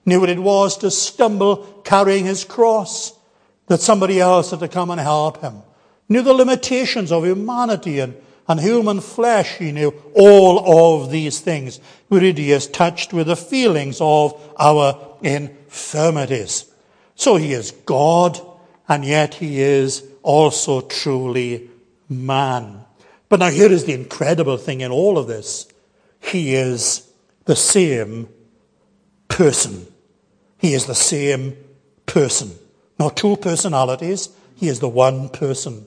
Knew 0.06 0.20
what 0.20 0.28
it 0.28 0.38
was 0.38 0.78
to 0.78 0.90
stumble 0.90 1.82
carrying 1.84 2.24
his 2.24 2.44
cross, 2.44 3.12
that 3.66 3.80
somebody 3.80 4.20
else 4.20 4.50
had 4.50 4.60
to 4.60 4.68
come 4.68 4.90
and 4.90 5.00
help 5.00 5.40
him. 5.40 5.62
Knew 6.10 6.22
the 6.22 6.34
limitations 6.34 7.12
of 7.12 7.24
humanity 7.24 8.00
and, 8.00 8.16
and 8.48 8.58
human 8.58 9.00
flesh. 9.00 9.58
He 9.58 9.70
knew 9.70 9.94
all 10.14 11.02
of 11.02 11.10
these 11.12 11.38
things. 11.38 11.78
He 12.10 12.50
is 12.50 12.66
touched 12.66 13.12
with 13.12 13.28
the 13.28 13.36
feelings 13.36 13.98
of 14.00 14.34
our 14.58 15.16
infirmities. 15.22 16.66
So 17.14 17.36
he 17.36 17.52
is 17.52 17.70
God, 17.86 18.40
and 18.88 19.04
yet 19.04 19.34
he 19.34 19.60
is 19.60 20.04
also 20.24 20.80
truly 20.80 21.70
man. 22.08 22.84
But 23.28 23.38
now 23.38 23.50
here 23.50 23.70
is 23.70 23.84
the 23.84 23.94
incredible 23.94 24.56
thing 24.56 24.80
in 24.80 24.90
all 24.90 25.16
of 25.16 25.28
this. 25.28 25.68
He 26.18 26.56
is 26.56 27.08
the 27.44 27.54
same 27.54 28.28
person. 29.28 29.86
He 30.58 30.74
is 30.74 30.86
the 30.86 30.94
same 30.96 31.56
person. 32.04 32.50
Not 32.98 33.16
two 33.16 33.36
personalities. 33.36 34.30
He 34.56 34.66
is 34.66 34.80
the 34.80 34.88
one 34.88 35.28
person. 35.28 35.86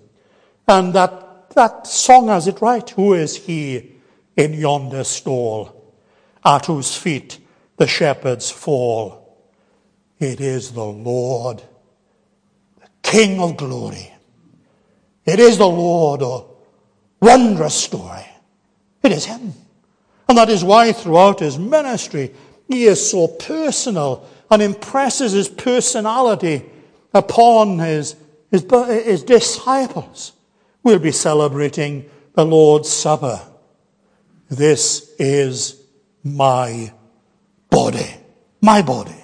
And 0.67 0.93
that, 0.93 1.51
that 1.51 1.88
song 1.88 2.27
has 2.27 2.48
it 2.48 2.62
right. 2.62 2.88
Who 2.91 3.13
is 3.13 3.36
he 3.36 3.96
in 4.36 4.53
yonder 4.53 5.03
stall 5.03 5.93
at 6.43 6.65
whose 6.65 6.96
feet 6.96 7.39
the 7.77 7.88
shepherds 7.88 8.50
fall? 8.50 9.24
It 10.20 10.39
is 10.39 10.72
the 10.72 10.86
Lord, 10.86 11.62
the 12.79 12.88
King 13.01 13.39
of 13.39 13.58
glory. 13.58 14.13
It 15.25 15.39
is 15.39 15.58
the 15.58 15.67
Lord, 15.67 16.22
a 16.22 16.43
wondrous 17.24 17.75
story. 17.75 18.25
It 19.01 19.12
is 19.12 19.25
Him. 19.25 19.53
And 20.27 20.38
that 20.38 20.50
is 20.50 20.63
why 20.63 20.91
throughout 20.91 21.39
His 21.39 21.58
ministry, 21.58 22.34
He 22.67 22.86
is 22.86 23.10
so 23.10 23.27
personal 23.27 24.27
and 24.50 24.62
impresses 24.62 25.34
His 25.34 25.50
personality 25.50 26.63
upon 27.13 27.79
His, 27.79 28.15
His, 28.51 28.65
his 28.70 29.24
disciples. 29.24 30.33
We'll 30.84 31.00
be 31.00 31.12
celebrating 31.12 32.10
the 32.34 32.46
Lord's 32.46 32.90
Supper. 32.90 33.42
This 34.50 35.13
is 35.18 35.82
my 36.24 36.94
body. 37.70 38.16
My 38.62 38.82
body. 38.82 39.16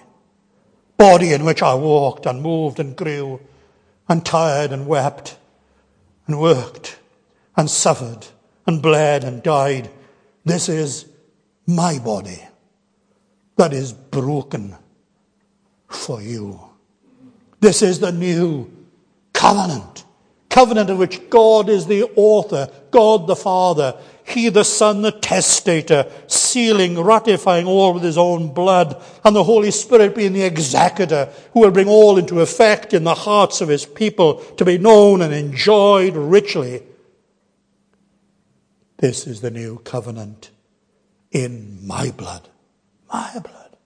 Body 0.97 1.33
in 1.33 1.43
which 1.43 1.61
I 1.61 1.73
walked 1.75 2.25
and 2.25 2.41
moved 2.41 2.79
and 2.79 2.95
grew 2.95 3.41
and 4.07 4.25
tired 4.25 4.71
and 4.71 4.87
wept 4.87 5.37
and 6.27 6.39
worked 6.39 6.97
and 7.55 7.69
suffered 7.69 8.25
and 8.65 8.81
bled 8.81 9.23
and 9.23 9.43
died. 9.43 9.89
This 10.45 10.69
is 10.69 11.09
my 11.67 11.99
body 11.99 12.41
that 13.57 13.73
is 13.73 13.91
broken 13.91 14.77
for 15.87 16.21
you. 16.21 16.59
This 17.59 17.81
is 17.81 17.99
the 17.99 18.11
new 18.11 18.71
covenant. 19.33 20.05
Covenant 20.49 20.89
of 20.89 20.97
which 20.97 21.29
God 21.29 21.69
is 21.69 21.85
the 21.85 22.03
author, 22.15 22.69
God 22.89 23.27
the 23.27 23.35
Father, 23.35 23.95
He 24.23 24.49
the 24.49 24.63
Son, 24.63 25.03
the 25.03 25.11
testator, 25.11 26.11
sealing, 26.25 26.99
ratifying 26.99 27.67
all 27.67 27.93
with 27.93 28.01
His 28.01 28.17
own 28.17 28.51
blood, 28.51 29.01
and 29.23 29.35
the 29.35 29.43
Holy 29.43 29.69
Spirit 29.69 30.15
being 30.15 30.33
the 30.33 30.41
executor 30.41 31.31
who 31.53 31.61
will 31.61 31.71
bring 31.71 31.87
all 31.87 32.17
into 32.17 32.41
effect 32.41 32.95
in 32.95 33.03
the 33.03 33.13
hearts 33.13 33.61
of 33.61 33.69
His 33.69 33.85
people 33.85 34.35
to 34.55 34.65
be 34.65 34.79
known 34.79 35.21
and 35.21 35.33
enjoyed 35.33 36.15
richly. 36.15 36.81
This 38.97 39.27
is 39.27 39.41
the 39.41 39.51
new 39.51 39.79
covenant 39.79 40.49
in 41.31 41.85
my 41.85 42.09
blood. 42.09 42.49
My 43.13 43.31
blood. 43.33 43.77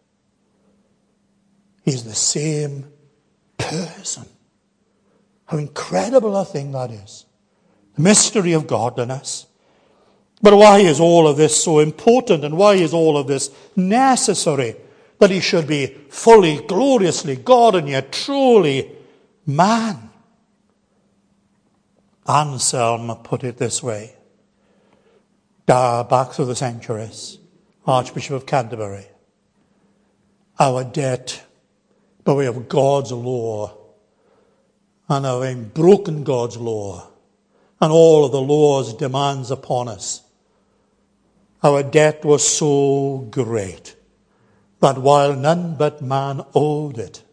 He's 1.84 2.06
the 2.06 2.16
same 2.16 2.86
person. 3.58 4.28
How 5.54 5.60
incredible 5.60 6.36
a 6.36 6.46
thing 6.46 6.72
that 6.72 6.90
is. 6.90 7.28
The 7.94 8.02
mystery 8.02 8.54
of 8.54 8.66
godliness. 8.66 9.46
But 10.42 10.58
why 10.58 10.80
is 10.80 11.00
all 11.00 11.28
of 11.28 11.38
this 11.38 11.64
so 11.64 11.78
important 11.78 12.44
and 12.44 12.58
why 12.58 12.74
is 12.74 12.92
all 12.92 13.20
of 13.20 13.28
this 13.28 13.52
necessary? 13.76 14.76
That 15.20 15.30
he 15.30 15.40
should 15.40 15.68
be 15.68 15.86
fully, 16.10 16.58
gloriously 16.58 17.36
God 17.36 17.76
and 17.76 17.88
yet 17.88 18.12
truly 18.12 18.94
man. 19.46 20.10
Anselm 22.28 23.16
put 23.18 23.44
it 23.44 23.58
this 23.58 23.84
way. 23.84 24.16
Back 25.68 26.32
through 26.32 26.46
the 26.46 26.56
centuries, 26.56 27.38
Archbishop 27.86 28.38
of 28.38 28.48
Canterbury. 28.48 29.06
Our 30.60 30.84
debt 30.84 31.46
by 32.24 32.34
way 32.34 32.48
of 32.48 32.68
God's 32.68 33.12
law 33.12 33.78
and 35.14 35.26
having 35.26 35.66
broken 35.66 36.24
God's 36.24 36.58
law 36.58 37.08
and 37.80 37.92
all 37.92 38.26
of 38.26 38.32
the 38.32 38.42
law's 38.42 38.94
demands 38.94 39.52
upon 39.52 39.88
us 39.88 40.24
our 41.64 41.82
debt 41.82 42.26
was 42.26 42.46
so 42.46 43.26
great 43.32 43.96
that 44.82 44.98
while 44.98 45.34
none 45.34 45.76
but 45.76 46.02
man 46.02 46.42
owed 46.54 46.98
it, 46.98 47.24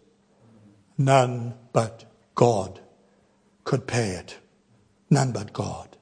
none 0.96 1.54
but 1.72 2.04
God 2.36 2.78
could 3.64 3.88
pay 3.88 4.10
it. 4.10 4.38
None 5.10 5.32
but 5.32 5.52
God. 5.52 5.96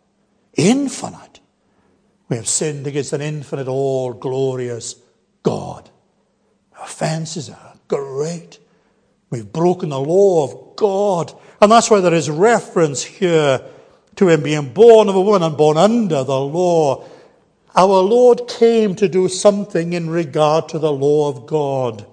Infinite. 0.52 1.40
We 2.28 2.37
have 2.37 2.47
sinned 2.47 2.87
against 2.87 3.14
an 3.14 3.23
infinite, 3.23 3.66
all 3.66 4.12
glorious 4.12 4.97
God. 5.42 5.88
Our 6.76 6.85
offenses 6.85 7.49
are 7.49 7.75
great. 7.88 8.58
We've 9.30 9.50
broken 9.50 9.90
the 9.90 10.00
law 10.00 10.44
of 10.44 10.76
God. 10.76 11.32
And 11.61 11.70
that's 11.70 11.90
why 11.90 12.00
there 12.00 12.14
is 12.14 12.30
reference 12.30 13.02
here 13.02 13.61
to 14.16 14.28
him 14.28 14.42
being 14.42 14.73
born 14.73 15.08
of 15.08 15.16
a 15.16 15.20
woman 15.20 15.42
and 15.42 15.56
born 15.56 15.76
under 15.76 16.25
the 16.25 16.40
law 16.40 17.04
our 17.78 18.00
Lord 18.00 18.49
came 18.49 18.97
to 18.97 19.08
do 19.08 19.28
something 19.28 19.92
in 19.92 20.11
regard 20.11 20.68
to 20.70 20.80
the 20.80 20.92
law 20.92 21.28
of 21.28 21.47
God. 21.47 22.04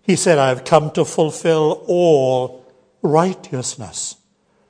He 0.00 0.16
said, 0.16 0.38
I 0.38 0.48
have 0.48 0.64
come 0.64 0.90
to 0.92 1.04
fulfill 1.04 1.84
all 1.86 2.64
righteousness. 3.02 4.16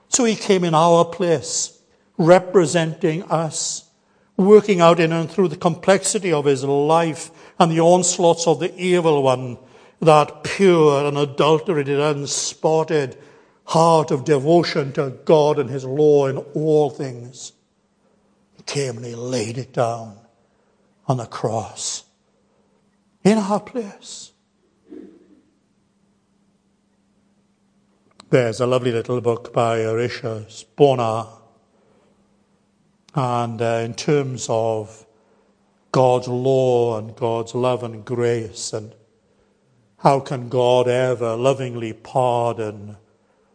So 0.09 0.25
he 0.25 0.35
came 0.35 0.65
in 0.65 0.75
our 0.75 1.05
place, 1.05 1.81
representing 2.19 3.23
us, 3.25 3.89
working 4.37 4.81
out 4.81 4.99
in 4.99 5.13
and 5.13 5.31
through 5.31 5.49
the 5.49 5.57
complexity 5.57 6.33
of 6.33 6.47
his 6.47 6.65
life 6.65 7.31
and 7.61 7.71
the 7.71 7.79
onslaughts 7.79 8.49
of 8.49 8.59
the 8.59 8.75
evil 8.77 9.23
one, 9.23 9.57
that 10.01 10.45
pure, 10.45 11.07
unadulterated, 11.07 11.99
unspotted 11.99 13.17
heart 13.65 14.11
of 14.11 14.25
devotion 14.25 14.93
to 14.95 15.11
God 15.25 15.59
and 15.59 15.71
His 15.71 15.85
law 15.85 16.27
in 16.27 16.39
all 16.39 16.91
things. 16.91 17.53
He 18.57 18.63
came 18.63 18.97
and 18.97 19.07
He 19.07 19.15
laid 19.15 19.59
it 19.59 19.73
down 19.73 20.19
on 21.07 21.19
the 21.19 21.27
cross 21.27 22.05
in 23.23 23.39
our 23.39 23.61
place. 23.61 24.33
There's 28.31 28.61
a 28.61 28.67
lovely 28.67 28.93
little 28.93 29.21
book 29.21 29.53
by 29.53 29.83
Horatius 29.83 30.65
Bonar, 30.77 31.29
and 33.13 33.61
uh, 33.61 33.83
in 33.85 33.95
terms 33.95 34.47
of 34.49 35.05
God's 35.91 36.29
law 36.29 36.97
and 36.97 37.17
God's 37.17 37.57
love 37.57 37.83
and 37.83 38.05
grace, 38.05 38.73
and 38.73 38.95
how 40.01 40.19
can 40.19 40.49
God 40.49 40.89
ever 40.89 41.37
lovingly 41.37 41.93
pardon 41.93 42.97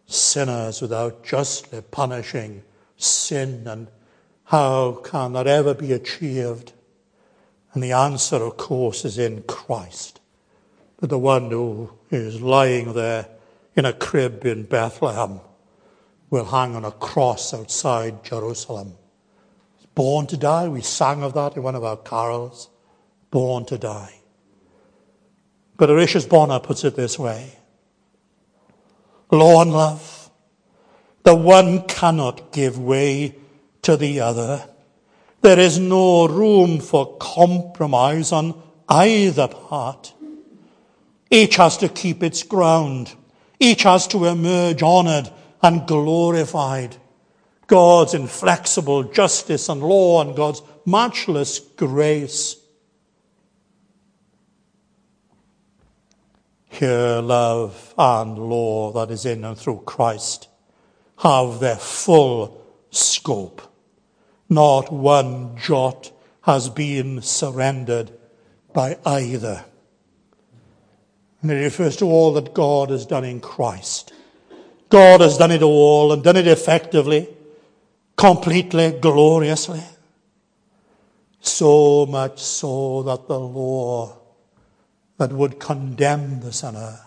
sinners 0.06 0.80
without 0.80 1.24
justly 1.24 1.82
punishing 1.82 2.62
sin, 2.98 3.68
and 3.68 3.88
how 4.46 5.00
can 5.04 5.34
that 5.34 5.48
ever 5.48 5.74
be 5.74 5.92
achieved? 5.92 6.74
And 7.74 7.82
the 7.82 7.94
answer, 7.94 8.36
of 8.36 8.58
course, 8.58 9.06
is 9.06 9.18
in 9.18 9.42
Christ. 9.44 10.22
That 11.00 11.08
the 11.08 11.18
one 11.18 11.50
who 11.50 11.92
is 12.12 12.40
lying 12.40 12.94
there 12.94 13.28
in 13.76 13.86
a 13.86 13.92
crib 13.92 14.46
in 14.46 14.64
Bethlehem 14.64 15.40
will 16.30 16.46
hang 16.46 16.76
on 16.76 16.86
a 16.86 16.92
cross 16.92 17.56
outside 17.56 18.24
Jerusalem. 18.24 18.94
Born 19.96 20.28
to 20.28 20.38
die. 20.38 20.68
We 20.68 20.82
sang 20.82 21.24
of 21.24 21.34
that 21.34 21.58
in 21.58 21.64
one 21.64 21.76
of 21.76 21.84
our 21.84 21.98
carols. 21.98 22.70
Born 23.32 23.66
to 23.66 23.80
die. 23.80 24.22
But 25.78 25.90
Horatius 25.90 26.26
Bonar 26.26 26.60
puts 26.60 26.84
it 26.84 26.96
this 26.96 27.20
way. 27.20 27.58
Law 29.32 29.62
and 29.62 29.72
love. 29.72 30.30
The 31.24 31.36
one 31.36 31.88
cannot 31.88 32.52
give 32.52 32.78
way 32.78 33.36
to 33.82 33.98
the 33.98 34.20
other. 34.20 34.68
There 35.42 35.60
is 35.60 35.78
no 35.78 36.28
room 36.28 36.80
for 36.80 37.18
compromise 37.18 38.32
on 38.32 38.62
either 38.88 39.48
part. 39.48 40.14
Each 41.30 41.56
has 41.58 41.78
to 41.78 41.90
keep 41.90 42.24
its 42.24 42.44
ground. 42.44 43.14
Each 43.60 43.84
has 43.84 44.08
to 44.08 44.26
emerge 44.26 44.82
honored 44.82 45.30
and 45.62 45.88
glorified. 45.88 46.96
God's 47.68 48.14
inflexible 48.14 49.04
justice 49.04 49.70
and 49.70 49.82
law 49.82 50.22
and 50.22 50.36
God's 50.36 50.62
matchless 50.86 51.60
grace. 51.60 52.58
Here, 56.76 57.22
love 57.22 57.94
and 57.98 58.38
law 58.38 58.92
that 58.92 59.10
is 59.10 59.26
in 59.26 59.46
and 59.46 59.58
through 59.58 59.84
Christ 59.86 60.50
have 61.20 61.62
their 61.62 61.78
full 61.78 62.62
scope. 62.92 63.62
Not 64.50 64.92
one 64.92 65.58
jot 65.58 66.12
has 66.42 66.70
been 66.70 67.22
surrendered 67.22 68.12
by 68.74 68.98
either. 69.06 69.64
And 71.42 71.52
it 71.52 71.64
refers 71.64 71.96
to 71.98 72.06
all 72.06 72.34
that 72.34 72.54
God 72.54 72.90
has 72.90 73.06
done 73.06 73.24
in 73.24 73.40
Christ. 73.40 74.12
God 74.90 75.22
has 75.22 75.38
done 75.38 75.52
it 75.52 75.64
all 75.64 76.12
and 76.12 76.24
done 76.24 76.36
it 76.36 76.48
effectively 76.48 77.30
completely, 78.18 78.92
gloriously. 78.92 79.84
So 81.40 82.06
much 82.06 82.42
so 82.42 83.04
that 83.04 83.28
the 83.28 83.40
law 83.40 84.25
that 85.18 85.32
would 85.32 85.60
condemn 85.60 86.42
the 86.42 86.52
sinner 86.52 87.00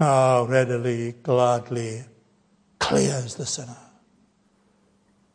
now 0.00 0.44
readily, 0.44 1.12
gladly 1.22 2.04
clears 2.78 3.36
the 3.36 3.46
sinner. 3.46 3.76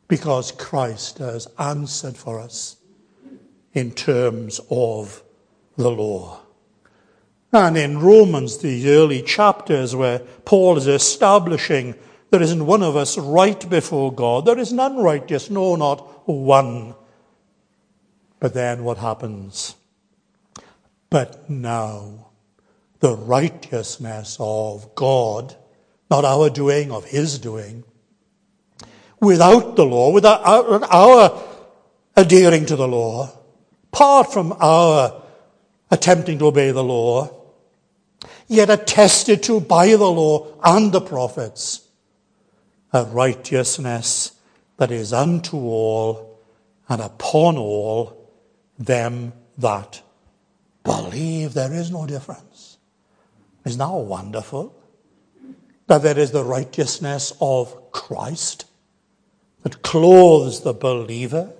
Because 0.07 0.51
Christ 0.51 1.19
has 1.19 1.47
answered 1.57 2.17
for 2.17 2.39
us 2.39 2.77
in 3.73 3.91
terms 3.91 4.59
of 4.69 5.23
the 5.77 5.89
law. 5.89 6.41
And 7.51 7.77
in 7.77 7.99
Romans, 7.99 8.57
the 8.57 8.89
early 8.89 9.21
chapters 9.21 9.95
where 9.95 10.19
Paul 10.45 10.77
is 10.77 10.87
establishing 10.87 11.95
there 12.31 12.41
isn't 12.43 12.65
one 12.65 12.83
of 12.83 12.95
us 12.95 13.17
right 13.17 13.67
before 13.69 14.13
God. 14.13 14.45
There 14.45 14.59
is 14.59 14.71
none 14.71 14.97
righteous, 14.97 15.49
no, 15.49 15.75
not 15.75 16.27
one. 16.27 16.93
But 18.39 18.53
then 18.53 18.83
what 18.83 18.99
happens? 18.99 19.75
But 21.09 21.49
now, 21.49 22.27
the 22.99 23.15
righteousness 23.15 24.37
of 24.39 24.93
God, 24.95 25.55
not 26.09 26.25
our 26.25 26.49
doing, 26.49 26.91
of 26.91 27.05
His 27.05 27.39
doing, 27.39 27.83
without 29.19 29.75
the 29.75 29.85
law, 29.85 30.11
without 30.11 30.41
our, 30.43 30.83
our 30.85 31.43
adhering 32.15 32.65
to 32.67 32.75
the 32.75 32.87
law, 32.87 33.31
apart 33.91 34.31
from 34.31 34.53
our 34.59 35.23
attempting 35.89 36.37
to 36.39 36.47
obey 36.47 36.71
the 36.71 36.83
law, 36.83 37.35
yet 38.47 38.69
attested 38.69 39.41
to 39.43 39.59
by 39.59 39.87
the 39.87 39.97
law 39.97 40.47
and 40.63 40.91
the 40.91 41.01
prophets 41.01 41.81
a 42.91 43.05
righteousness 43.05 44.31
that 44.77 44.91
is 44.91 45.13
unto 45.13 45.57
all 45.57 46.39
and 46.87 47.01
upon 47.01 47.57
all 47.57 48.31
them 48.77 49.33
that 49.57 50.01
believe. 51.09 51.53
There 51.53 51.73
is 51.73 51.91
no 51.91 52.05
difference. 52.05 52.77
Isn't 53.65 53.79
that 53.79 53.91
wonderful? 53.91 54.75
That 55.87 56.01
there 56.03 56.17
is 56.17 56.31
the 56.31 56.43
righteousness 56.43 57.33
of 57.41 57.91
Christ 57.91 58.65
that 59.63 59.81
clothes 59.81 60.61
the 60.61 60.73
believer, 60.73 61.51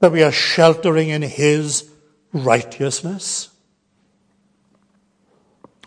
that 0.00 0.12
we 0.12 0.22
are 0.22 0.32
sheltering 0.32 1.10
in 1.10 1.22
his 1.22 1.90
righteousness. 2.32 3.50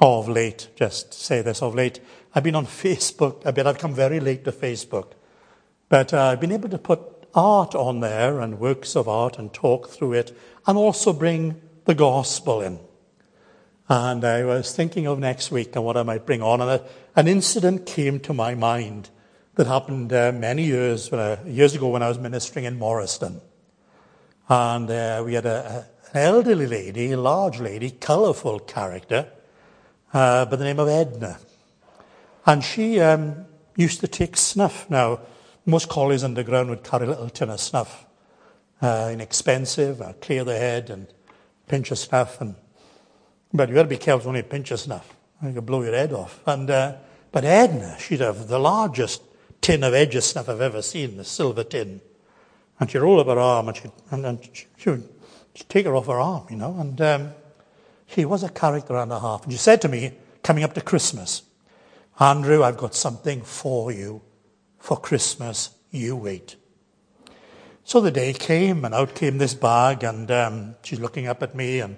Of 0.01 0.29
late, 0.29 0.69
just 0.75 1.13
say 1.13 1.41
this, 1.41 1.61
of 1.61 1.75
late, 1.75 1.99
I've 2.33 2.43
been 2.43 2.55
on 2.55 2.65
Facebook 2.65 3.45
a 3.45 3.51
bit. 3.51 3.65
I've 3.65 3.79
come 3.79 3.93
very 3.93 4.19
late 4.19 4.45
to 4.45 4.51
Facebook. 4.51 5.11
But 5.89 6.13
uh, 6.13 6.27
I've 6.27 6.39
been 6.39 6.51
able 6.51 6.69
to 6.69 6.77
put 6.77 7.01
art 7.33 7.75
on 7.75 7.99
there 7.99 8.39
and 8.39 8.59
works 8.59 8.95
of 8.95 9.07
art 9.07 9.37
and 9.37 9.53
talk 9.53 9.89
through 9.89 10.13
it 10.13 10.37
and 10.65 10.77
also 10.77 11.11
bring 11.11 11.59
the 11.89 11.95
gospel 11.95 12.61
in. 12.61 12.79
And 13.87 14.23
I 14.23 14.45
was 14.45 14.75
thinking 14.75 15.07
of 15.07 15.17
next 15.17 15.49
week 15.49 15.75
and 15.75 15.83
what 15.83 15.97
I 15.97 16.03
might 16.03 16.23
bring 16.23 16.43
on. 16.43 16.61
And 16.61 16.83
an 17.15 17.27
incident 17.27 17.87
came 17.87 18.19
to 18.19 18.31
my 18.31 18.53
mind 18.53 19.09
that 19.55 19.65
happened 19.65 20.13
uh, 20.13 20.31
many 20.31 20.65
years, 20.65 21.09
years 21.47 21.73
ago 21.73 21.87
when 21.87 22.03
I 22.03 22.07
was 22.07 22.19
ministering 22.19 22.65
in 22.65 22.77
Morriston. 22.77 23.41
And 24.47 24.91
uh, 24.91 25.23
we 25.25 25.33
had 25.33 25.47
a, 25.47 25.87
an 26.13 26.17
elderly 26.17 26.67
lady, 26.67 27.11
a 27.11 27.19
large 27.19 27.59
lady, 27.59 27.89
colourful 27.89 28.59
character, 28.59 29.27
uh, 30.13 30.45
by 30.45 30.57
the 30.57 30.65
name 30.65 30.79
of 30.79 30.87
Edna. 30.87 31.39
And 32.45 32.63
she 32.63 32.99
um, 32.99 33.47
used 33.75 33.99
to 34.01 34.07
take 34.07 34.37
snuff. 34.37 34.87
Now, 34.91 35.21
most 35.65 35.89
collies 35.89 36.23
underground 36.23 36.69
would 36.69 36.83
carry 36.83 37.07
a 37.07 37.09
little 37.09 37.31
tin 37.31 37.49
of 37.49 37.59
snuff. 37.59 38.05
Uh, 38.79 39.09
inexpensive, 39.11 40.03
uh, 40.03 40.13
clear 40.21 40.43
the 40.43 40.55
head 40.55 40.91
and 40.91 41.07
pinch 41.69 41.91
of 41.91 41.97
snuff. 41.97 42.41
And, 42.41 42.55
but 43.53 43.69
you 43.69 43.75
got 43.75 43.83
to 43.83 43.89
be 43.89 43.97
careful 43.97 44.31
when 44.31 44.35
you 44.35 44.43
pinch 44.43 44.71
of 44.71 44.81
snuff. 44.81 45.15
You 45.41 45.53
can 45.53 45.63
blow 45.63 45.83
your 45.83 45.93
head 45.93 46.11
off. 46.11 46.41
And, 46.45 46.69
uh, 46.69 46.95
but 47.31 47.45
Edna, 47.45 47.97
she'd 47.99 48.19
have 48.19 48.49
the 48.49 48.59
largest 48.59 49.21
tin 49.61 49.83
of 49.83 49.93
edge 49.93 50.15
of 50.15 50.23
snuff 50.25 50.49
I've 50.49 50.59
ever 50.59 50.81
seen, 50.81 51.15
the 51.15 51.23
silver 51.23 51.63
tin. 51.63 52.01
And 52.79 52.91
she'd 52.91 52.99
roll 52.99 53.21
up 53.21 53.27
her 53.27 53.39
arm 53.39 53.69
and 53.69 53.77
she'd, 53.77 53.91
and, 54.11 54.25
and 54.25 54.49
she 54.77 54.89
would 54.89 55.07
take 55.69 55.85
her 55.85 55.95
off 55.95 56.07
her 56.07 56.19
arm, 56.19 56.47
you 56.49 56.57
know. 56.57 56.75
And 56.77 56.99
um, 56.99 57.31
she 58.07 58.25
was 58.25 58.43
a 58.43 58.49
character 58.49 58.97
and 58.97 59.11
a 59.11 59.19
half. 59.19 59.43
And 59.43 59.51
she 59.53 59.57
said 59.57 59.81
to 59.81 59.87
me, 59.87 60.13
coming 60.43 60.63
up 60.63 60.73
to 60.73 60.81
Christmas, 60.81 61.43
Andrew, 62.19 62.63
I've 62.63 62.77
got 62.77 62.95
something 62.95 63.41
for 63.43 63.91
you 63.91 64.21
for 64.77 64.97
Christmas. 64.97 65.69
You 65.91 66.15
wait. 66.15 66.55
So 67.89 67.99
the 67.99 68.11
day 68.11 68.33
came, 68.33 68.85
and 68.85 68.93
out 68.93 69.15
came 69.15 69.39
this 69.39 69.55
bag, 69.55 70.03
and 70.03 70.29
um, 70.29 70.75
she's 70.83 70.99
looking 70.99 71.25
up 71.25 71.41
at 71.41 71.55
me 71.55 71.79
and 71.79 71.97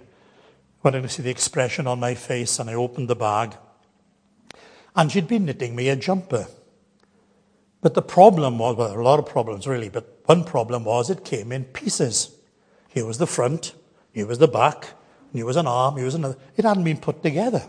wanting 0.84 1.02
to 1.02 1.10
see 1.10 1.22
the 1.22 1.30
expression 1.30 1.86
on 1.86 2.00
my 2.00 2.14
face, 2.16 2.60
and 2.60 2.70
I 2.70 2.76
opened 2.76 3.10
the 3.10 3.16
bag. 3.18 3.58
And 4.96 5.12
she'd 5.12 5.28
been 5.28 5.44
knitting 5.44 5.76
me 5.76 5.90
a 5.90 5.98
jumper. 5.98 6.48
But 7.82 7.94
the 7.94 8.02
problem 8.02 8.58
was, 8.58 8.78
well, 8.78 8.98
a 8.98 9.02
lot 9.02 9.20
of 9.20 9.26
problems 9.26 9.68
really, 9.68 9.90
but 9.90 10.22
one 10.28 10.46
problem 10.46 10.86
was 10.86 11.10
it 11.10 11.26
came 11.26 11.52
in 11.52 11.66
pieces. 11.66 12.38
Here 12.88 13.06
was 13.06 13.18
the 13.18 13.28
front, 13.28 13.74
here 14.14 14.28
was 14.28 14.38
the 14.40 14.48
back, 14.48 14.94
here 15.34 15.46
was 15.46 15.58
an 15.58 15.68
arm, 15.68 15.98
here 15.98 16.06
was 16.06 16.16
another. 16.16 16.38
It 16.56 16.64
hadn't 16.64 16.86
been 16.86 17.00
put 17.00 17.22
together. 17.22 17.64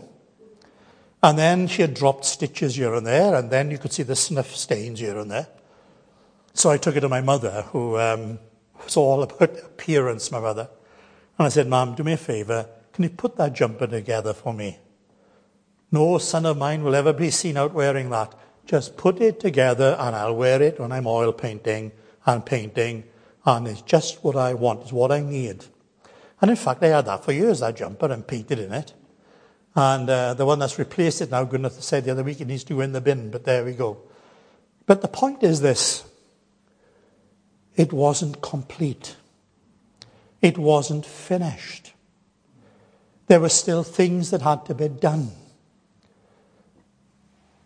And 1.21 1.37
then 1.37 1.67
she 1.67 1.81
had 1.81 1.93
dropped 1.93 2.23
stitches 2.23 2.77
here 2.77 2.93
and 2.93 3.05
there, 3.05 3.35
and 3.35 3.51
then 3.51 3.69
you 3.69 3.77
could 3.77 3.91
see 3.91 4.03
the 4.03 4.15
snuff 4.15 4.55
stains 4.55 5.01
here 5.01 5.19
and 5.19 5.29
there. 5.29 5.49
So 6.53 6.69
I 6.69 6.77
took 6.77 6.95
it 6.95 7.01
to 7.01 7.09
my 7.09 7.21
mother, 7.21 7.63
who 7.71 7.97
um, 7.97 8.39
was 8.83 8.95
all 8.95 9.23
about 9.23 9.41
appearance, 9.65 10.31
my 10.31 10.39
mother. 10.39 10.69
And 11.37 11.47
I 11.47 11.49
said, 11.49 11.67
Mom, 11.67 11.95
do 11.95 12.03
me 12.03 12.13
a 12.13 12.17
favor, 12.17 12.67
can 12.93 13.03
you 13.03 13.09
put 13.09 13.35
that 13.37 13.53
jumper 13.53 13.87
together 13.87 14.33
for 14.33 14.53
me? 14.53 14.77
No 15.91 16.19
son 16.19 16.45
of 16.45 16.57
mine 16.57 16.83
will 16.83 16.95
ever 16.95 17.11
be 17.11 17.31
seen 17.31 17.57
out 17.57 17.73
wearing 17.73 18.11
that. 18.11 18.33
Just 18.65 18.97
put 18.97 19.19
it 19.19 19.39
together 19.39 19.97
and 19.99 20.15
I'll 20.15 20.35
wear 20.35 20.61
it 20.61 20.79
when 20.79 20.91
I'm 20.91 21.07
oil 21.07 21.33
painting 21.33 21.91
and 22.25 22.45
painting. 22.45 23.03
And 23.45 23.67
it's 23.67 23.81
just 23.81 24.23
what 24.23 24.35
I 24.35 24.53
want. 24.53 24.83
It's 24.83 24.93
what 24.93 25.11
I 25.11 25.21
need. 25.21 25.65
And 26.39 26.49
in 26.49 26.55
fact, 26.55 26.83
I 26.83 26.87
had 26.87 27.05
that 27.05 27.25
for 27.25 27.31
years, 27.31 27.59
that 27.59 27.75
jumper, 27.75 28.11
and 28.11 28.25
painted 28.25 28.59
in 28.59 28.73
it. 28.73 28.93
And 29.75 30.09
uh, 30.09 30.33
the 30.35 30.45
one 30.45 30.59
that's 30.59 30.77
replaced 30.77 31.21
it 31.21 31.31
now, 31.31 31.45
Gwyneth 31.45 31.81
said 31.81 32.05
the 32.05 32.11
other 32.11 32.23
week, 32.23 32.41
it 32.41 32.47
needs 32.47 32.63
to 32.65 32.75
go 32.75 32.81
in 32.81 32.91
the 32.91 33.01
bin, 33.01 33.31
but 33.31 33.43
there 33.43 33.65
we 33.65 33.73
go. 33.73 33.97
But 34.85 35.01
the 35.01 35.07
point 35.07 35.43
is 35.43 35.61
this 35.61 36.03
it 37.75 37.91
wasn't 37.91 38.41
complete, 38.41 39.15
it 40.41 40.57
wasn't 40.57 41.05
finished. 41.05 41.93
There 43.27 43.39
were 43.39 43.49
still 43.49 43.83
things 43.83 44.31
that 44.31 44.41
had 44.41 44.65
to 44.65 44.75
be 44.75 44.89
done. 44.89 45.31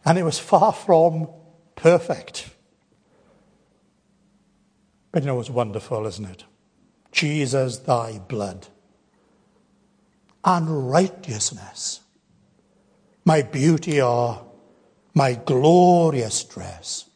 And 0.06 0.18
it 0.18 0.24
was 0.24 0.40
far 0.40 0.72
from 0.72 1.28
perfect. 1.76 2.50
But 5.12 5.24
you 5.24 5.28
know, 5.28 5.34
it 5.34 5.40
was 5.40 5.50
wonderful, 5.50 6.06
isn't 6.06 6.26
it? 6.26 6.44
Jesus, 7.12 7.78
thy 7.78 8.20
blood 8.20 8.68
and 10.48 10.90
righteousness, 10.90 12.00
my 13.26 13.42
beauty 13.42 14.00
are 14.00 14.46
my 15.14 15.34
glorious 15.34 16.42
dress, 16.46 17.07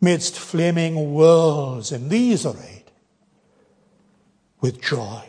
midst 0.00 0.38
flaming 0.38 1.12
worlds 1.12 1.92
in 1.92 2.08
these 2.08 2.46
arrayed, 2.46 2.90
with 4.60 4.80
joy 4.80 5.24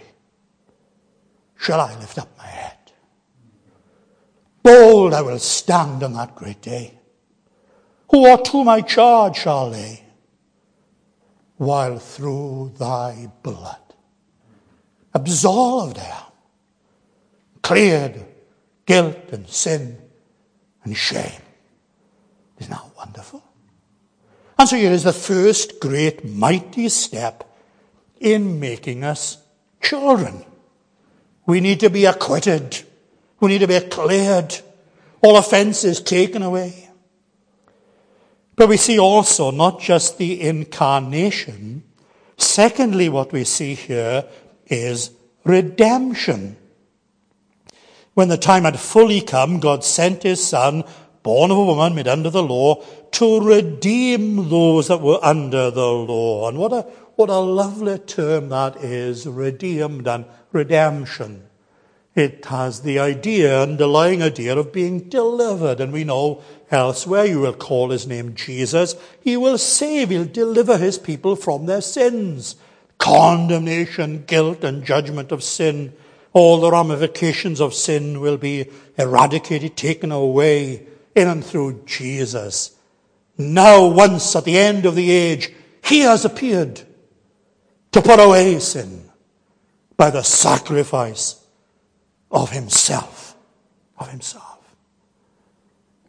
shall 1.57 1.79
I 1.79 1.95
lift 1.99 2.17
up 2.17 2.29
my 2.37 2.47
head. 2.47 2.77
Bold 4.63 5.13
I 5.13 5.21
will 5.21 5.39
stand 5.39 6.03
on 6.03 6.13
that 6.13 6.35
great 6.35 6.61
day. 6.61 6.97
Who 8.11 8.25
are 8.25 8.41
to 8.41 8.63
my 8.63 8.81
charge 8.81 9.37
shall 9.37 9.69
lay, 9.69 10.03
while 11.57 11.97
through 11.97 12.73
thy 12.77 13.31
blood 13.43 13.77
absolved 15.13 15.97
I 15.99 16.05
am, 16.05 16.31
cleared 17.61 18.25
guilt 18.85 19.31
and 19.31 19.47
sin 19.47 19.97
and 20.83 20.95
shame. 20.95 21.41
Isn't 22.59 22.75
wonderful? 22.97 23.43
And 24.61 24.69
so 24.69 24.75
here 24.75 24.91
is 24.91 25.05
the 25.05 25.11
first 25.11 25.79
great 25.79 26.23
mighty 26.23 26.87
step 26.87 27.51
in 28.19 28.59
making 28.59 29.03
us 29.03 29.39
children. 29.81 30.45
We 31.47 31.61
need 31.61 31.79
to 31.79 31.89
be 31.89 32.05
acquitted. 32.05 32.83
We 33.39 33.49
need 33.49 33.61
to 33.61 33.67
be 33.67 33.79
cleared. 33.79 34.55
All 35.23 35.35
offences 35.35 35.99
taken 35.99 36.43
away. 36.43 36.91
But 38.55 38.69
we 38.69 38.77
see 38.77 38.99
also 38.99 39.49
not 39.49 39.79
just 39.79 40.19
the 40.19 40.39
incarnation. 40.39 41.81
Secondly, 42.37 43.09
what 43.09 43.31
we 43.31 43.43
see 43.45 43.73
here 43.73 44.25
is 44.67 45.09
redemption. 45.43 46.55
When 48.13 48.27
the 48.27 48.37
time 48.37 48.65
had 48.65 48.79
fully 48.79 49.21
come, 49.21 49.59
God 49.59 49.83
sent 49.83 50.21
his 50.21 50.45
Son, 50.45 50.83
born 51.23 51.49
of 51.49 51.57
a 51.57 51.65
woman, 51.65 51.95
made 51.95 52.07
under 52.07 52.29
the 52.29 52.43
law, 52.43 52.83
to 53.11 53.41
redeem 53.41 54.49
those 54.49 54.87
that 54.87 55.01
were 55.01 55.19
under 55.21 55.69
the 55.69 55.87
law. 55.87 56.47
And 56.47 56.57
what 56.57 56.71
a, 56.71 56.81
what 57.15 57.29
a 57.29 57.39
lovely 57.39 57.99
term 57.99 58.49
that 58.49 58.77
is, 58.77 59.27
redeemed 59.27 60.07
and 60.07 60.25
redemption. 60.51 61.47
It 62.13 62.43
has 62.45 62.81
the 62.81 62.99
idea, 62.99 63.61
underlying 63.61 64.21
idea 64.21 64.57
of 64.57 64.73
being 64.73 65.07
delivered. 65.07 65.79
And 65.79 65.93
we 65.93 66.03
know 66.03 66.41
elsewhere 66.69 67.25
you 67.25 67.39
will 67.39 67.53
call 67.53 67.89
his 67.89 68.05
name 68.05 68.35
Jesus. 68.35 68.95
He 69.21 69.37
will 69.37 69.57
save, 69.57 70.09
he'll 70.09 70.25
deliver 70.25 70.77
his 70.77 70.97
people 70.97 71.35
from 71.35 71.65
their 71.65 71.81
sins. 71.81 72.55
Condemnation, 72.97 74.25
guilt, 74.25 74.63
and 74.63 74.85
judgment 74.85 75.31
of 75.31 75.43
sin. 75.43 75.93
All 76.33 76.59
the 76.59 76.71
ramifications 76.71 77.59
of 77.59 77.73
sin 77.73 78.19
will 78.19 78.37
be 78.37 78.69
eradicated, 78.97 79.75
taken 79.75 80.11
away 80.11 80.87
in 81.15 81.27
and 81.27 81.43
through 81.43 81.83
Jesus. 81.85 82.77
Now, 83.37 83.87
once 83.87 84.35
at 84.35 84.45
the 84.45 84.57
end 84.57 84.85
of 84.85 84.95
the 84.95 85.11
age, 85.11 85.51
he 85.83 86.01
has 86.01 86.25
appeared 86.25 86.81
to 87.91 88.01
put 88.01 88.19
away 88.19 88.59
sin 88.59 89.09
by 89.97 90.09
the 90.09 90.23
sacrifice 90.23 91.45
of 92.29 92.51
himself. 92.51 93.35
Of 93.97 94.09
himself. 94.09 94.59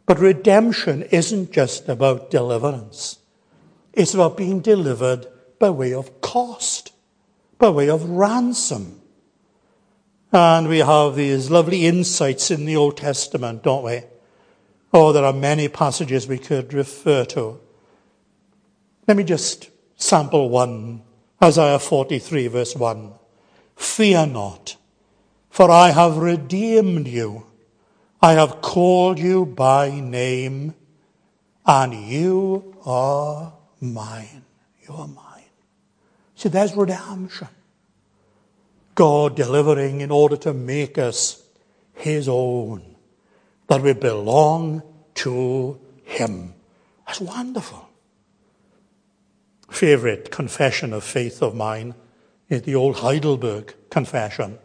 But 0.05 0.19
redemption 0.19 1.03
isn't 1.03 1.51
just 1.51 1.87
about 1.89 2.29
deliverance. 2.31 3.19
It's 3.93 4.13
about 4.13 4.37
being 4.37 4.59
delivered 4.59 5.27
by 5.59 5.69
way 5.69 5.93
of 5.93 6.21
cost, 6.21 6.91
by 7.57 7.69
way 7.69 7.89
of 7.89 8.09
ransom. 8.09 9.01
And 10.31 10.67
we 10.67 10.79
have 10.79 11.15
these 11.15 11.51
lovely 11.51 11.85
insights 11.85 12.51
in 12.51 12.65
the 12.65 12.75
Old 12.75 12.97
Testament, 12.97 13.63
don't 13.63 13.83
we? 13.83 14.01
Oh, 14.93 15.11
there 15.11 15.25
are 15.25 15.33
many 15.33 15.67
passages 15.67 16.27
we 16.27 16.37
could 16.37 16.71
refer 16.71 17.25
to. 17.25 17.59
Let 19.07 19.17
me 19.17 19.23
just 19.23 19.69
sample 19.95 20.49
one. 20.49 21.01
Isaiah 21.41 21.79
43, 21.79 22.47
verse 22.47 22.75
1. 22.75 23.11
Fear 23.75 24.27
not, 24.27 24.77
for 25.49 25.71
I 25.71 25.89
have 25.89 26.17
redeemed 26.17 27.07
you. 27.07 27.47
I 28.21 28.33
have 28.33 28.61
called 28.61 29.19
you 29.19 29.45
by 29.45 29.99
name, 29.99 30.75
and 31.65 31.93
you 31.93 32.75
are 32.85 33.51
mine. 33.81 34.45
You 34.87 34.93
are 34.93 35.07
mine. 35.07 35.43
See, 36.35 36.49
there's 36.49 36.75
redemption. 36.75 37.49
God 38.95 39.35
delivering 39.35 40.01
in 40.01 40.11
order 40.11 40.37
to 40.37 40.53
make 40.53 40.97
us 40.97 41.43
his 41.93 42.29
own, 42.29 42.92
that 43.67 43.81
we 43.81 43.93
belong 43.93 44.83
to 45.15 45.79
him. 46.03 46.53
That's 47.05 47.21
wonderful. 47.21 47.89
Favorite 49.69 50.29
confession 50.31 50.93
of 50.93 51.03
faith 51.03 51.41
of 51.41 51.55
mine 51.55 51.95
is 52.49 52.61
the 52.63 52.75
old 52.75 52.97
Heidelberg 52.97 53.73
Confession, 53.89 54.59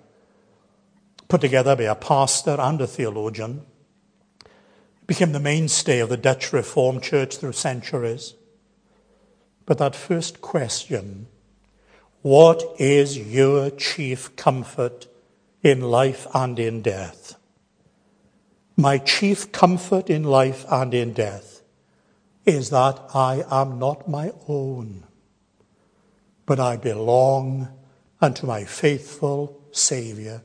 put 1.28 1.40
together 1.40 1.74
by 1.76 1.84
a 1.84 1.94
pastor 1.94 2.56
and 2.58 2.80
a 2.80 2.86
theologian. 2.86 3.62
It 4.44 5.06
became 5.06 5.32
the 5.32 5.40
mainstay 5.40 6.00
of 6.00 6.08
the 6.08 6.16
Dutch 6.16 6.52
Reformed 6.52 7.02
Church 7.02 7.36
through 7.36 7.52
centuries. 7.52 8.34
But 9.64 9.78
that 9.78 9.96
first 9.96 10.40
question, 10.40 11.26
what 12.22 12.62
is 12.78 13.16
your 13.16 13.70
chief 13.70 14.34
comfort 14.36 15.06
in 15.62 15.80
life 15.80 16.26
and 16.34 16.58
in 16.58 16.82
death? 16.82 17.37
My 18.80 18.98
chief 18.98 19.50
comfort 19.50 20.08
in 20.08 20.22
life 20.22 20.64
and 20.70 20.94
in 20.94 21.12
death 21.12 21.62
is 22.46 22.70
that 22.70 23.00
I 23.12 23.44
am 23.50 23.80
not 23.80 24.08
my 24.08 24.30
own, 24.46 25.02
but 26.46 26.60
I 26.60 26.76
belong 26.76 27.68
unto 28.20 28.46
my 28.46 28.62
faithful 28.62 29.60
Saviour, 29.72 30.42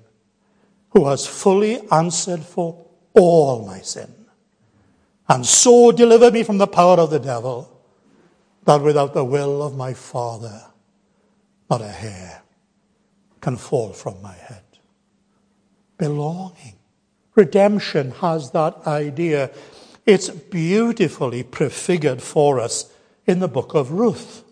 who 0.89 1.05
has 1.05 1.27
fully 1.27 1.79
answered 1.91 2.41
for 2.41 2.87
all 3.13 3.67
my 3.67 3.81
sin, 3.81 4.11
and 5.29 5.45
so 5.45 5.91
delivered 5.91 6.33
me 6.33 6.41
from 6.41 6.57
the 6.57 6.65
power 6.65 6.97
of 6.97 7.11
the 7.11 7.19
devil, 7.19 7.69
that 8.65 8.81
without 8.81 9.13
the 9.13 9.23
will 9.23 9.61
of 9.61 9.77
my 9.77 9.93
Father, 9.93 10.59
not 11.69 11.81
a 11.81 11.87
hair 11.87 12.41
can 13.41 13.57
fall 13.57 13.93
from 13.93 14.19
my 14.23 14.33
head. 14.33 14.63
Belonging. 15.99 16.79
Redemption 17.35 18.11
has 18.11 18.51
that 18.51 18.85
idea. 18.85 19.51
It's 20.05 20.29
beautifully 20.29 21.43
prefigured 21.43 22.21
for 22.21 22.59
us 22.59 22.91
in 23.25 23.39
the 23.39 23.47
book 23.47 23.73
of 23.73 23.91
Ruth. 23.91 24.43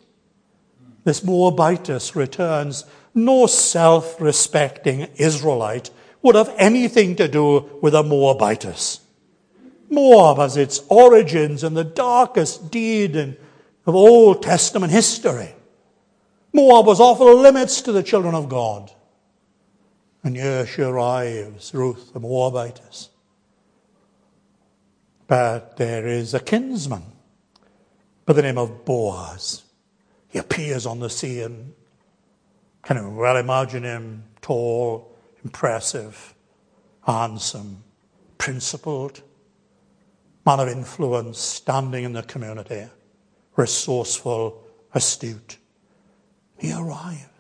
This 1.04 1.24
Moabitess 1.24 2.16
returns. 2.16 2.86
No 3.14 3.46
self 3.46 4.20
respecting 4.22 5.02
Israelite 5.16 5.92
would 6.22 6.36
have 6.36 6.54
anything 6.58 7.16
to 7.18 7.28
do 7.28 7.70
with 7.82 7.94
a 7.94 8.04
Moabitess. 8.04 9.02
Moab 9.90 10.38
has 10.38 10.56
its 10.56 10.82
origins 10.88 11.64
in 11.64 11.74
the 11.74 11.84
darkest 11.84 12.72
deed 12.72 13.16
in, 13.16 13.36
of 13.86 13.94
Old 13.94 14.42
Testament 14.42 14.92
history. 14.92 15.54
Moab 16.54 16.86
was 16.86 17.00
off 17.00 17.20
limits 17.20 17.82
to 17.82 17.92
the 17.92 18.04
children 18.04 18.34
of 18.34 18.48
God. 18.48 18.92
And 20.24 20.36
here 20.36 20.66
she 20.66 20.84
arrives, 20.84 21.74
Ruth 21.74 22.14
the 22.14 22.20
Moabitess. 22.20 23.10
But 25.28 25.78
there 25.78 26.06
is 26.06 26.34
a 26.34 26.40
kinsman 26.40 27.04
by 28.26 28.34
the 28.34 28.42
name 28.42 28.58
of 28.58 28.86
Boaz. 28.86 29.64
He 30.28 30.38
appears 30.38 30.86
on 30.86 31.00
the 31.00 31.10
scene. 31.10 31.74
Can 32.84 33.16
well 33.16 33.38
imagine 33.38 33.84
him 33.84 34.24
tall, 34.42 35.16
impressive, 35.44 36.34
handsome, 37.06 37.84
principled, 38.38 39.22
man 40.46 40.60
of 40.60 40.68
influence, 40.68 41.40
standing 41.40 42.04
in 42.04 42.14
the 42.14 42.24
community, 42.24 42.88
resourceful, 43.56 44.64
astute. 44.94 45.58
He 46.58 46.74
arrives 46.74 47.31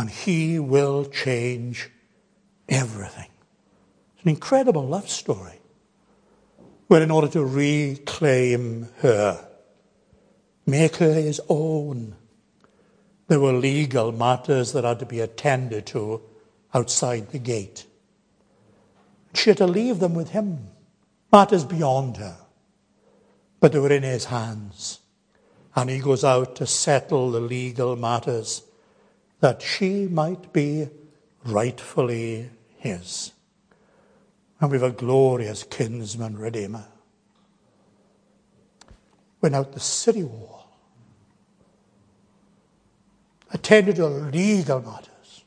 and 0.00 0.08
he 0.08 0.58
will 0.58 1.04
change 1.04 1.90
everything. 2.70 3.28
It's 4.14 4.22
an 4.22 4.30
incredible 4.30 4.86
love 4.86 5.10
story 5.10 5.60
where, 6.86 7.02
in 7.02 7.10
order 7.10 7.28
to 7.28 7.44
reclaim 7.44 8.88
her, 9.00 9.46
make 10.64 10.96
her 10.96 11.12
his 11.12 11.38
own, 11.50 12.16
there 13.28 13.40
were 13.40 13.52
legal 13.52 14.10
matters 14.10 14.72
that 14.72 14.84
had 14.84 15.00
to 15.00 15.04
be 15.04 15.20
attended 15.20 15.84
to 15.88 16.22
outside 16.72 17.28
the 17.28 17.38
gate. 17.38 17.84
She 19.34 19.50
had 19.50 19.58
to 19.58 19.66
leave 19.66 19.98
them 19.98 20.14
with 20.14 20.30
him, 20.30 20.68
matters 21.30 21.66
beyond 21.66 22.16
her, 22.16 22.38
but 23.60 23.72
they 23.72 23.78
were 23.78 23.92
in 23.92 24.02
his 24.02 24.24
hands. 24.24 25.00
And 25.76 25.90
he 25.90 25.98
goes 25.98 26.24
out 26.24 26.56
to 26.56 26.66
settle 26.66 27.30
the 27.30 27.40
legal 27.40 27.96
matters 27.96 28.62
that 29.40 29.62
she 29.62 30.06
might 30.06 30.52
be 30.52 30.88
rightfully 31.44 32.50
his. 32.76 33.32
And 34.60 34.70
we've 34.70 34.82
a 34.82 34.90
glorious 34.90 35.64
kinsman 35.64 36.38
redeemer. 36.38 36.86
Went 39.40 39.54
out 39.54 39.72
the 39.72 39.80
city 39.80 40.22
wall, 40.22 40.68
attended 43.50 43.96
to 43.96 44.06
legal 44.06 44.82
matters, 44.82 45.44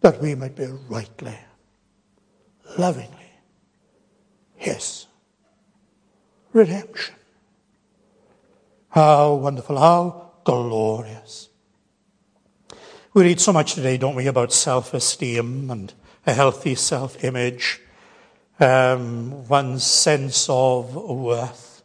that 0.00 0.20
we 0.20 0.34
might 0.34 0.56
be 0.56 0.66
rightly, 0.88 1.38
lovingly 2.78 3.32
his. 4.56 5.06
Redemption. 6.54 7.16
How 8.88 9.34
wonderful, 9.34 9.76
how 9.76 10.30
glorious. 10.44 11.50
We 13.14 13.22
read 13.22 13.38
so 13.38 13.52
much 13.52 13.74
today, 13.74 13.96
don't 13.96 14.16
we, 14.16 14.26
about 14.26 14.52
self 14.52 14.92
esteem 14.92 15.70
and 15.70 15.94
a 16.26 16.32
healthy 16.32 16.74
self 16.74 17.22
image, 17.22 17.80
um, 18.58 19.46
one's 19.46 19.84
sense 19.84 20.48
of 20.48 20.96
worth. 20.96 21.84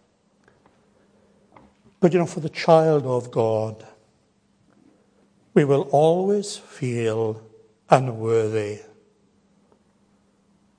But 1.99 2.13
you 2.13 2.19
know, 2.19 2.25
for 2.25 2.39
the 2.39 2.49
child 2.49 3.05
of 3.05 3.29
God, 3.29 3.85
we 5.53 5.65
will 5.65 5.83
always 5.91 6.57
feel 6.57 7.43
unworthy. 7.91 8.79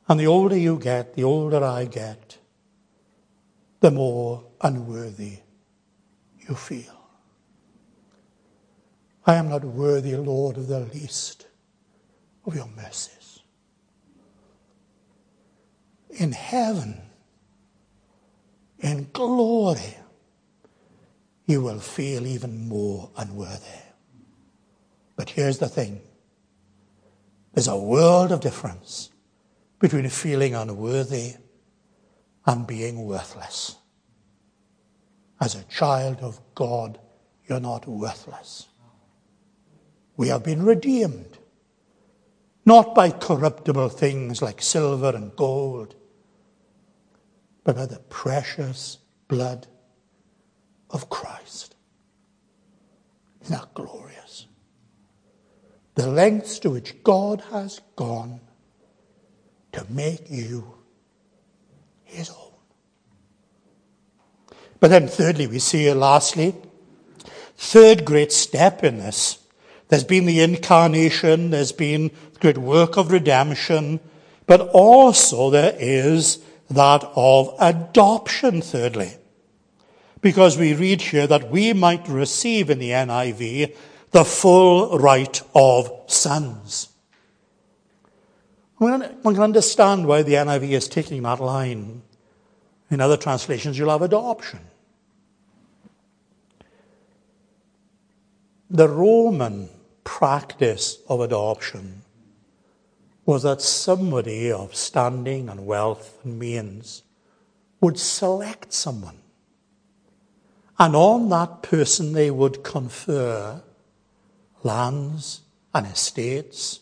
And 0.09 0.19
the 0.19 0.27
older 0.27 0.57
you 0.57 0.81
get, 0.81 1.15
the 1.15 1.23
older 1.23 1.63
I 1.63 1.85
get, 1.85 2.39
the 3.79 3.93
more 3.93 4.47
unworthy 4.61 5.39
you 6.41 6.57
feel. 6.57 7.00
I 9.31 9.37
am 9.37 9.49
not 9.49 9.63
worthy, 9.63 10.17
Lord, 10.17 10.57
of 10.57 10.67
the 10.67 10.81
least 10.81 11.47
of 12.45 12.57
your 12.57 12.67
mercies. 12.67 13.39
In 16.11 16.33
heaven, 16.33 17.01
in 18.81 19.09
glory, 19.13 19.99
you 21.47 21.63
will 21.63 21.79
feel 21.79 22.27
even 22.27 22.67
more 22.67 23.09
unworthy. 23.17 23.85
But 25.15 25.31
here's 25.31 25.59
the 25.59 25.69
thing 25.69 26.01
there's 27.55 27.69
a 27.69 27.79
world 27.79 28.33
of 28.33 28.41
difference 28.41 29.11
between 29.79 30.09
feeling 30.09 30.57
unworthy 30.57 31.35
and 32.47 32.67
being 32.67 33.07
worthless. 33.07 33.77
As 35.41 35.55
a 35.55 35.63
child 35.63 36.19
of 36.21 36.41
God, 36.57 36.99
you're 37.47 37.61
not 37.61 37.87
worthless. 37.87 38.67
We 40.21 40.29
have 40.29 40.43
been 40.43 40.67
redeemed, 40.67 41.39
not 42.67 42.95
by 42.95 43.09
corruptible 43.09 43.89
things 43.89 44.43
like 44.43 44.61
silver 44.61 45.17
and 45.17 45.35
gold, 45.35 45.95
but 47.65 47.75
by 47.75 47.87
the 47.87 48.01
precious 48.01 48.99
blood 49.29 49.67
of 50.91 51.09
Christ. 51.09 51.75
Isn't 53.41 53.57
that 53.57 53.73
glorious? 53.73 54.45
The 55.95 56.09
lengths 56.09 56.59
to 56.59 56.71
which 56.71 57.03
God 57.03 57.43
has 57.51 57.81
gone 57.97 58.43
to 59.73 59.87
make 59.89 60.31
you 60.31 60.75
his 62.05 62.29
own. 62.29 62.53
But 64.81 64.89
then, 64.89 65.09
thirdly, 65.09 65.47
we 65.47 65.61
see, 65.61 65.91
lastly, 65.95 66.57
third 67.57 68.05
great 68.05 68.33
step 68.33 68.85
in 68.85 68.99
this 68.99 69.39
there's 69.91 70.05
been 70.05 70.25
the 70.25 70.41
incarnation, 70.41 71.51
there's 71.51 71.73
been 71.73 72.13
the 72.35 72.39
great 72.39 72.59
work 72.59 72.97
of 72.97 73.11
redemption, 73.11 73.99
but 74.47 74.61
also 74.73 75.51
there 75.51 75.75
is 75.79 76.39
that 76.71 77.03
of 77.17 77.53
adoption, 77.59 78.63
thirdly. 78.63 79.17
Because 80.21 80.57
we 80.57 80.75
read 80.75 81.03
here 81.03 81.27
that 81.27 81.51
we 81.51 81.73
might 81.73 82.09
receive 82.09 82.71
in 82.71 82.79
the 82.79 82.91
NIV 82.91 83.77
the 84.13 84.25
full 84.25 84.97
right 84.97 85.43
of 85.57 85.91
sons. 86.07 86.91
One 88.77 89.03
can 89.23 89.41
understand 89.41 90.07
why 90.07 90.23
the 90.23 90.35
NIV 90.35 90.71
is 90.71 90.89
taking 90.89 91.23
that 91.25 91.41
line. 91.41 92.03
In 92.91 93.01
other 93.01 93.17
translations, 93.17 93.77
you'll 93.77 93.91
have 93.91 94.03
adoption. 94.03 94.61
The 98.71 98.89
Roman 98.89 99.69
practice 100.05 100.99
of 101.09 101.21
adoption 101.21 102.03
was 103.25 103.43
that 103.43 103.61
somebody 103.61 104.51
of 104.51 104.75
standing 104.75 105.49
and 105.49 105.67
wealth 105.67 106.19
and 106.25 106.39
means 106.39 107.03
would 107.81 107.99
select 107.99 108.73
someone. 108.73 109.19
And 110.79 110.97
on 110.97 111.29
that 111.29 111.63
person 111.63 112.13
they 112.13 112.31
would 112.31 112.65
confer 112.65 113.63
lands 114.63 115.43
and 115.75 115.87
estates, 115.87 116.81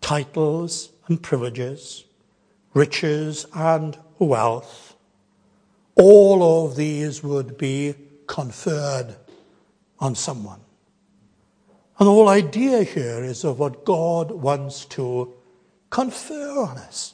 titles 0.00 0.90
and 1.06 1.22
privileges, 1.22 2.04
riches 2.74 3.46
and 3.54 3.98
wealth. 4.18 4.94
All 5.96 6.66
of 6.66 6.76
these 6.76 7.22
would 7.22 7.58
be 7.58 7.94
conferred 8.26 9.16
on 9.98 10.14
someone. 10.14 10.60
And 12.00 12.06
the 12.06 12.12
whole 12.12 12.30
idea 12.30 12.82
here 12.82 13.22
is 13.22 13.44
of 13.44 13.58
what 13.58 13.84
God 13.84 14.30
wants 14.30 14.86
to 14.86 15.34
confer 15.90 16.62
on 16.62 16.78
us, 16.78 17.12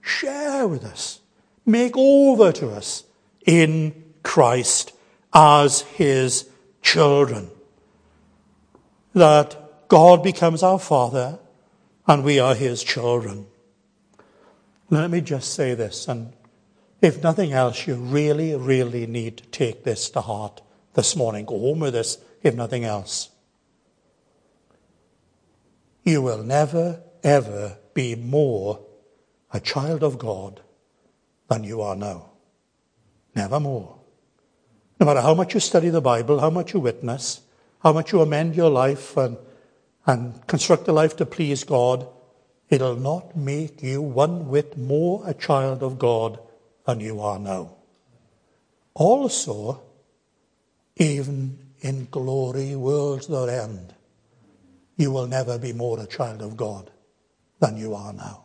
share 0.00 0.68
with 0.68 0.84
us, 0.84 1.20
make 1.66 1.96
over 1.96 2.52
to 2.52 2.70
us 2.70 3.02
in 3.44 4.04
Christ 4.22 4.92
as 5.34 5.80
his 5.80 6.48
children. 6.82 7.50
That 9.12 9.88
God 9.88 10.22
becomes 10.22 10.62
our 10.62 10.78
Father 10.78 11.40
and 12.06 12.22
we 12.22 12.38
are 12.38 12.54
his 12.54 12.84
children. 12.84 13.48
Let 14.88 15.10
me 15.10 15.20
just 15.20 15.52
say 15.52 15.74
this, 15.74 16.06
and 16.06 16.32
if 17.00 17.24
nothing 17.24 17.52
else, 17.52 17.88
you 17.88 17.96
really, 17.96 18.54
really 18.54 19.04
need 19.08 19.38
to 19.38 19.44
take 19.46 19.82
this 19.82 20.10
to 20.10 20.20
heart 20.20 20.62
this 20.94 21.16
morning. 21.16 21.44
Go 21.44 21.58
home 21.58 21.80
with 21.80 21.94
this, 21.94 22.18
if 22.44 22.54
nothing 22.54 22.84
else 22.84 23.30
you 26.04 26.22
will 26.22 26.42
never, 26.42 27.02
ever 27.22 27.78
be 27.94 28.14
more 28.14 28.80
a 29.52 29.60
child 29.60 30.02
of 30.02 30.18
God 30.18 30.60
than 31.48 31.64
you 31.64 31.82
are 31.82 31.96
now. 31.96 32.30
Never 33.34 33.60
more. 33.60 33.98
No 34.98 35.06
matter 35.06 35.20
how 35.20 35.34
much 35.34 35.54
you 35.54 35.60
study 35.60 35.90
the 35.90 36.00
Bible, 36.00 36.40
how 36.40 36.50
much 36.50 36.74
you 36.74 36.80
witness, 36.80 37.40
how 37.80 37.92
much 37.92 38.12
you 38.12 38.20
amend 38.20 38.54
your 38.54 38.70
life 38.70 39.16
and, 39.16 39.36
and 40.06 40.46
construct 40.46 40.88
a 40.88 40.92
life 40.92 41.16
to 41.16 41.26
please 41.26 41.64
God, 41.64 42.06
it'll 42.68 42.96
not 42.96 43.36
make 43.36 43.82
you 43.82 44.00
one 44.00 44.48
whit 44.48 44.76
more 44.78 45.22
a 45.26 45.34
child 45.34 45.82
of 45.82 45.98
God 45.98 46.38
than 46.86 47.00
you 47.00 47.20
are 47.20 47.38
now. 47.38 47.74
Also, 48.94 49.82
even 50.96 51.58
in 51.80 52.06
glory 52.10 52.76
worlds 52.76 53.26
that 53.26 53.48
end, 53.48 53.94
you 54.96 55.10
will 55.10 55.26
never 55.26 55.58
be 55.58 55.72
more 55.72 55.98
a 56.00 56.06
child 56.06 56.42
of 56.42 56.56
God 56.56 56.90
than 57.60 57.76
you 57.76 57.94
are 57.94 58.12
now. 58.12 58.44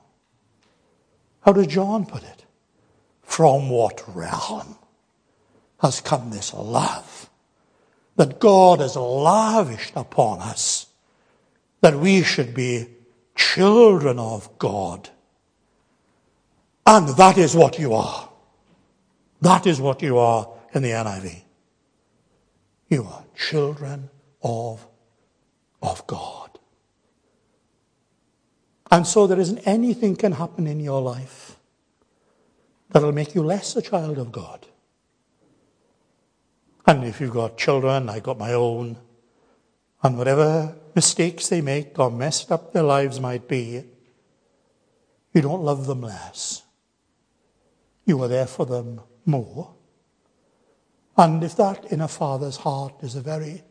How 1.42 1.54
does 1.54 1.68
John 1.68 2.06
put 2.06 2.24
it? 2.24 2.46
From 3.24 3.70
what 3.70 4.04
realm 4.16 4.76
has 5.82 6.02
come 6.02 6.30
this 6.32 6.54
love 6.54 7.30
that 8.16 8.40
God 8.40 8.80
has 8.80 8.96
lavished 8.96 9.94
upon 9.96 10.40
us 10.40 10.88
that 11.82 11.96
we 11.96 12.24
should 12.24 12.54
be 12.54 12.88
children 13.36 14.18
of 14.18 14.58
God. 14.58 15.10
And 16.86 17.10
that 17.10 17.38
is 17.38 17.56
what 17.56 17.78
you 17.78 17.94
are. 17.94 18.30
That 19.42 19.68
is 19.68 19.80
what 19.80 20.02
you 20.02 20.18
are 20.18 20.50
in 20.74 20.82
the 20.82 20.90
NIV. 20.90 21.44
You 22.90 23.04
are 23.04 23.24
children 23.36 24.10
of, 24.42 24.86
of 25.88 26.06
God. 26.08 26.60
And 28.90 29.06
so 29.06 29.28
there 29.28 29.40
isn't 29.40 29.68
anything 29.68 30.16
can 30.16 30.34
happen 30.34 30.68
in 30.68 30.80
your 30.80 31.02
life 31.02 31.58
that'll 32.90 33.12
make 33.12 33.36
you 33.36 33.44
less 33.44 33.76
a 33.76 33.82
child 33.82 34.18
of 34.18 34.32
God. 34.32 34.66
And 36.86 37.04
if 37.04 37.20
you've 37.20 37.34
got 37.34 37.58
children, 37.58 38.10
I 38.10 38.20
got 38.20 38.38
my 38.38 38.54
own, 38.54 38.98
and 40.04 40.18
whatever 40.18 40.76
mistakes 40.96 41.50
they 41.50 41.60
make 41.60 42.00
or 42.00 42.10
messed 42.10 42.52
up 42.52 42.72
their 42.72 42.84
lives 42.84 43.20
might 43.20 43.48
be, 43.48 43.84
you 45.34 45.42
don't 45.42 45.64
love 45.64 45.86
them 45.86 46.02
less. 46.02 46.64
You 48.06 48.24
are 48.24 48.30
there 48.30 48.48
for 48.48 48.66
them 48.66 49.02
more. 49.26 49.74
And 51.18 51.44
if 51.44 51.58
that 51.58 51.92
in 51.92 52.00
a 52.00 52.08
father's 52.08 52.58
heart 52.58 52.94
is 53.02 53.16
a 53.16 53.22
very 53.22 53.64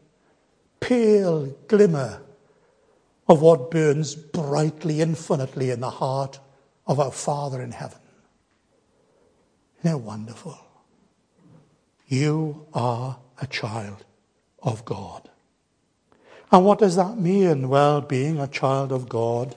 pale 0.80 1.46
glimmer 1.68 2.22
of 3.28 3.40
what 3.42 3.70
burns 3.70 4.14
brightly, 4.14 5.00
infinitely 5.00 5.70
in 5.70 5.80
the 5.80 5.90
heart 5.90 6.38
of 6.86 7.00
our 7.00 7.10
Father 7.10 7.60
in 7.60 7.72
heaven, 7.72 7.98
isn't 9.80 9.98
it 9.98 10.02
wonderful? 10.02 10.58
You 12.06 12.66
are 12.72 13.18
a 13.40 13.46
child 13.46 14.04
of 14.62 14.84
God. 14.84 15.28
And 16.52 16.64
what 16.64 16.78
does 16.78 16.96
that 16.96 17.18
mean? 17.18 17.68
Well, 17.68 18.00
being 18.00 18.38
a 18.38 18.46
child 18.46 18.92
of 18.92 19.08
God, 19.08 19.56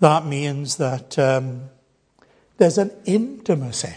that 0.00 0.26
means 0.26 0.76
that 0.76 1.18
um, 1.18 1.70
there's 2.58 2.76
an 2.78 2.90
intimacy 3.06 3.94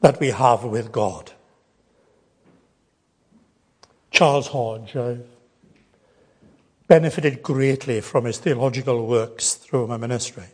that 0.00 0.20
we 0.20 0.28
have 0.28 0.64
with 0.64 0.92
God. 0.92 1.32
Charles 4.16 4.46
Hodge 4.46 4.96
uh, 4.96 5.16
benefited 6.88 7.42
greatly 7.42 8.00
from 8.00 8.24
his 8.24 8.38
theological 8.38 9.06
works 9.06 9.52
through 9.52 9.88
my 9.88 9.98
ministry. 9.98 10.46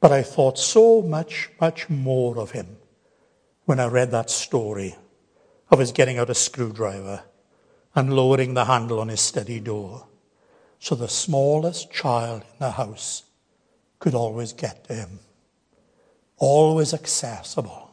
But 0.00 0.10
I 0.10 0.24
thought 0.24 0.58
so 0.58 1.02
much, 1.02 1.50
much 1.60 1.88
more 1.88 2.40
of 2.40 2.50
him 2.50 2.78
when 3.64 3.78
I 3.78 3.86
read 3.86 4.10
that 4.10 4.28
story 4.28 4.96
of 5.70 5.78
his 5.78 5.92
getting 5.92 6.18
out 6.18 6.30
a 6.30 6.34
screwdriver 6.34 7.22
and 7.94 8.12
lowering 8.12 8.54
the 8.54 8.64
handle 8.64 8.98
on 8.98 9.06
his 9.06 9.20
study 9.20 9.60
door 9.60 10.08
so 10.80 10.96
the 10.96 11.06
smallest 11.06 11.92
child 11.92 12.42
in 12.42 12.58
the 12.58 12.72
house 12.72 13.22
could 14.00 14.16
always 14.16 14.52
get 14.52 14.82
to 14.88 14.94
him, 14.94 15.20
always 16.38 16.92
accessible. 16.92 17.91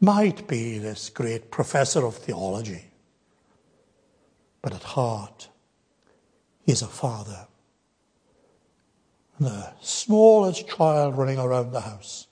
Might 0.00 0.46
be 0.46 0.78
this 0.78 1.08
great 1.08 1.50
professor 1.50 2.04
of 2.04 2.16
theology, 2.16 2.90
but 4.60 4.74
at 4.74 4.82
heart, 4.82 5.48
he 6.64 6.72
is 6.72 6.82
a 6.82 6.86
father. 6.86 7.46
And 9.38 9.46
the 9.46 9.72
smallest 9.80 10.68
child 10.68 11.16
running 11.16 11.38
around 11.38 11.72
the 11.72 11.80
house 11.80 12.26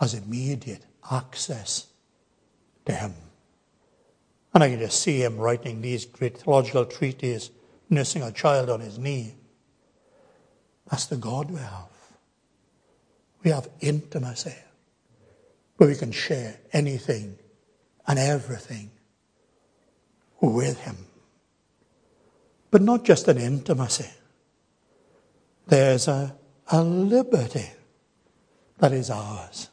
has 0.00 0.14
immediate 0.14 0.84
access 1.10 1.88
to 2.86 2.92
him. 2.92 3.14
And 4.54 4.64
I 4.64 4.70
can 4.70 4.78
just 4.78 5.00
see 5.00 5.22
him 5.22 5.36
writing 5.36 5.80
these 5.80 6.04
great 6.04 6.38
theological 6.38 6.84
treatises, 6.86 7.50
nursing 7.90 8.22
a 8.22 8.32
child 8.32 8.70
on 8.70 8.80
his 8.80 8.98
knee. 8.98 9.34
That's 10.90 11.06
the 11.06 11.16
God 11.16 11.50
we 11.50 11.58
have. 11.58 11.88
We 13.44 13.50
have 13.50 13.68
intimacy 13.80 14.54
where 15.78 15.88
we 15.88 15.96
can 15.96 16.12
share 16.12 16.56
anything 16.72 17.38
and 18.06 18.18
everything 18.18 18.90
with 20.40 20.78
him. 20.80 20.96
But 22.70 22.82
not 22.82 23.04
just 23.04 23.28
an 23.28 23.38
intimacy. 23.38 24.10
There's 25.68 26.08
a, 26.08 26.36
a 26.70 26.82
liberty 26.82 27.70
that 28.78 28.92
is 28.92 29.08
ours. 29.08 29.70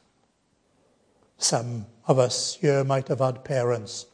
Some 1.38 1.88
of 2.08 2.20
us 2.20 2.58
here 2.62 2.84
might 2.84 3.08
have 3.08 3.20
had 3.20 3.44
parents 3.44 4.06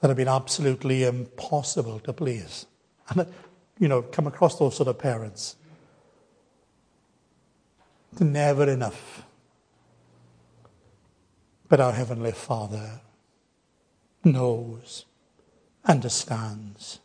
that 0.00 0.08
have 0.08 0.16
been 0.16 0.28
absolutely 0.28 1.04
impossible 1.04 1.98
to 2.00 2.12
please. 2.12 2.66
And, 3.08 3.26
you 3.78 3.88
know, 3.88 4.02
come 4.02 4.26
across 4.26 4.58
those 4.58 4.76
sort 4.76 4.88
of 4.88 4.98
parents. 4.98 5.56
Never 8.18 8.68
enough. 8.68 9.24
But 11.70 11.78
our 11.78 11.92
Heavenly 11.92 12.32
Father 12.32 13.00
knows, 14.24 15.04
understands, 15.84 16.98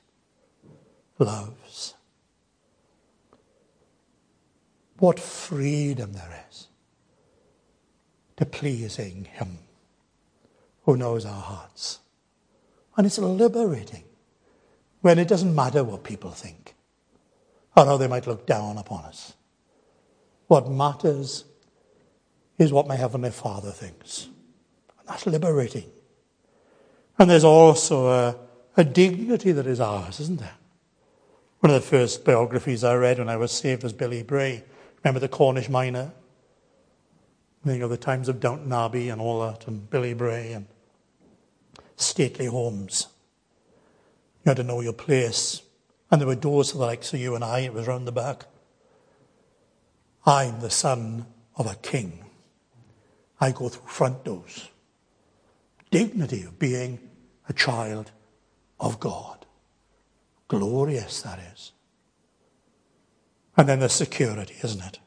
loves. 1.19 1.93
What 4.97 5.19
freedom 5.19 6.13
there 6.13 6.45
is 6.49 6.67
to 8.37 8.45
pleasing 8.47 9.25
Him 9.25 9.59
who 10.85 10.97
knows 10.97 11.27
our 11.27 11.41
hearts. 11.41 11.99
And 12.97 13.05
it's 13.05 13.19
liberating 13.19 14.03
when 15.01 15.19
it 15.19 15.27
doesn't 15.27 15.53
matter 15.53 15.83
what 15.83 16.03
people 16.03 16.31
think 16.31 16.73
or 17.77 17.85
how 17.85 17.97
they 17.97 18.07
might 18.07 18.25
look 18.25 18.47
down 18.47 18.79
upon 18.79 19.05
us. 19.05 19.33
What 20.47 20.71
matters 20.71 21.45
is 22.57 22.73
what 22.73 22.87
my 22.87 22.95
Heavenly 22.95 23.29
Father 23.29 23.69
thinks. 23.69 24.29
That's 25.07 25.25
liberating. 25.25 25.89
And 27.17 27.29
there's 27.29 27.43
also 27.43 28.07
a, 28.07 28.35
a 28.75 28.83
dignity 28.83 29.51
that 29.51 29.67
is 29.67 29.79
ours, 29.79 30.19
isn't 30.19 30.39
there? 30.39 30.55
One 31.59 31.73
of 31.73 31.81
the 31.81 31.87
first 31.87 32.25
biographies 32.25 32.83
I 32.83 32.95
read 32.95 33.19
when 33.19 33.29
I 33.29 33.37
was 33.37 33.51
saved 33.51 33.83
was 33.83 33.93
Billy 33.93 34.23
Bray. 34.23 34.63
Remember 35.03 35.19
the 35.19 35.29
Cornish 35.29 35.69
miner? 35.69 36.11
Think 37.63 37.81
of 37.81 37.89
the 37.89 37.97
times 37.97 38.29
of 38.29 38.39
Downton 38.39 38.71
Abbey 38.71 39.09
and 39.09 39.19
all 39.19 39.41
that, 39.41 39.67
and 39.67 39.89
Billy 39.89 40.13
Bray 40.13 40.51
and 40.51 40.67
stately 41.95 42.45
homes. 42.45 43.07
You 44.43 44.49
had 44.49 44.57
to 44.57 44.63
know 44.63 44.81
your 44.81 44.93
place. 44.93 45.63
And 46.11 46.21
there 46.21 46.27
were 46.27 46.35
doors 46.35 46.71
for 46.71 46.77
the 46.77 46.85
likes 46.85 47.13
of 47.13 47.19
you 47.19 47.33
and 47.33 47.43
I, 47.43 47.61
it 47.61 47.73
was 47.73 47.87
round 47.87 48.07
the 48.07 48.11
back. 48.11 48.45
I'm 50.25 50.59
the 50.59 50.69
son 50.69 51.25
of 51.55 51.65
a 51.65 51.75
king. 51.75 52.25
I 53.39 53.51
go 53.51 53.69
through 53.69 53.87
front 53.87 54.23
doors. 54.23 54.69
Dignity 55.95 56.43
of 56.43 56.59
being 56.59 56.99
a 57.47 57.53
child 57.53 58.11
of 58.79 58.99
God. 58.99 59.45
Glorious, 60.47 61.21
that 61.21 61.39
is. 61.53 61.71
And 63.55 63.69
then 63.69 63.79
the 63.79 63.89
security, 63.89 64.55
isn't 64.61 64.83
it? 64.83 64.99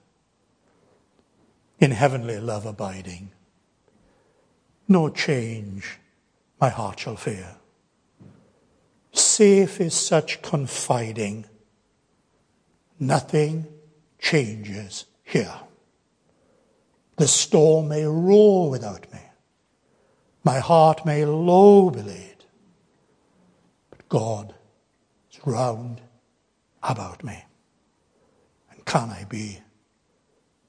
in 1.79 1.91
heavenly 1.93 2.39
love 2.39 2.67
abiding. 2.67 3.31
No 4.89 5.09
change 5.11 5.99
my 6.61 6.69
heart 6.69 7.01
shall 7.01 7.17
fear. 7.17 7.57
Safe 9.13 9.81
is 9.81 9.95
such 9.95 10.43
confiding. 10.43 11.47
Nothing 12.99 13.67
changes 14.19 15.05
here. 15.23 15.55
The 17.17 17.29
storm 17.29 17.89
may 17.89 18.05
roar 18.05 18.71
without 18.71 19.13
me. 19.13 19.21
My 20.49 20.61
heart 20.61 21.05
may 21.05 21.27
low 21.27 21.91
be 21.91 22.01
laid. 22.01 22.47
But 23.91 24.09
God 24.09 24.55
is 25.31 25.39
round 25.45 26.01
about 26.83 27.23
me. 27.23 27.45
And 28.71 28.83
can 28.87 29.11
I 29.11 29.25
be 29.25 29.59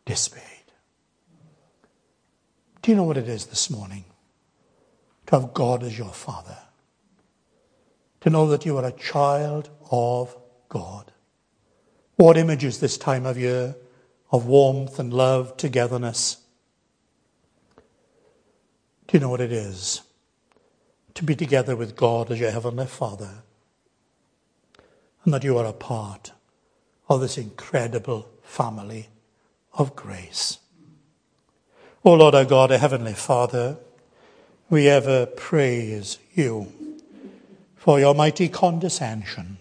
dismayed? 0.03 0.43
Do 2.82 2.91
you 2.91 2.97
know 2.97 3.05
what 3.05 3.15
it 3.15 3.30
is 3.30 3.45
this 3.45 3.69
morning? 3.69 4.03
To 5.27 5.39
have 5.39 5.53
God 5.53 5.82
as 5.84 5.97
your 5.97 6.11
Father. 6.11 6.57
To 8.19 8.30
know 8.30 8.49
that 8.49 8.65
you 8.65 8.77
are 8.77 8.86
a 8.86 8.91
child 8.91 9.69
of 9.89 10.36
God. 10.67 11.09
What 12.17 12.36
images 12.36 12.82
this 12.82 12.97
time 12.97 13.25
of 13.25 13.38
year 13.38 13.77
of 14.30 14.45
warmth 14.45 14.99
and 14.99 15.13
love, 15.13 15.55
togetherness. 15.55 16.36
Do 19.10 19.18
you 19.18 19.22
know 19.22 19.30
what 19.30 19.41
it 19.41 19.51
is? 19.51 20.03
To 21.16 21.24
be 21.24 21.36
together 21.36 21.76
with 21.76 21.95
God 21.95 22.30
as 22.30 22.39
your 22.39 22.51
Heavenly 22.51 22.86
Father. 22.86 23.41
And 25.24 25.34
that 25.34 25.43
you 25.43 25.57
are 25.57 25.66
a 25.66 25.74
part 25.74 26.32
of 27.10 27.20
this 27.20 27.36
incredible 27.36 28.30
family 28.43 29.10
of 29.74 29.95
grace. 29.95 30.60
O 32.05 32.14
Lord 32.14 32.36
our 32.36 32.45
God, 32.45 32.72
our 32.72 32.78
Heavenly 32.78 33.14
Father, 33.14 33.78
we 34.70 34.88
ever 34.88 35.26
praise 35.26 36.20
you 36.36 36.72
for 37.78 37.99
your 37.99 38.14
mighty 38.14 38.47
condescension, 38.47 39.57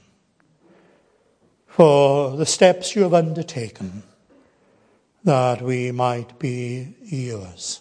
for 1.67 2.37
the 2.37 2.45
steps 2.45 2.95
you 2.95 3.01
have 3.01 3.15
undertaken, 3.15 4.03
that 5.25 5.63
we 5.63 5.91
might 5.91 6.39
be 6.39 6.97
yours. 7.03 7.81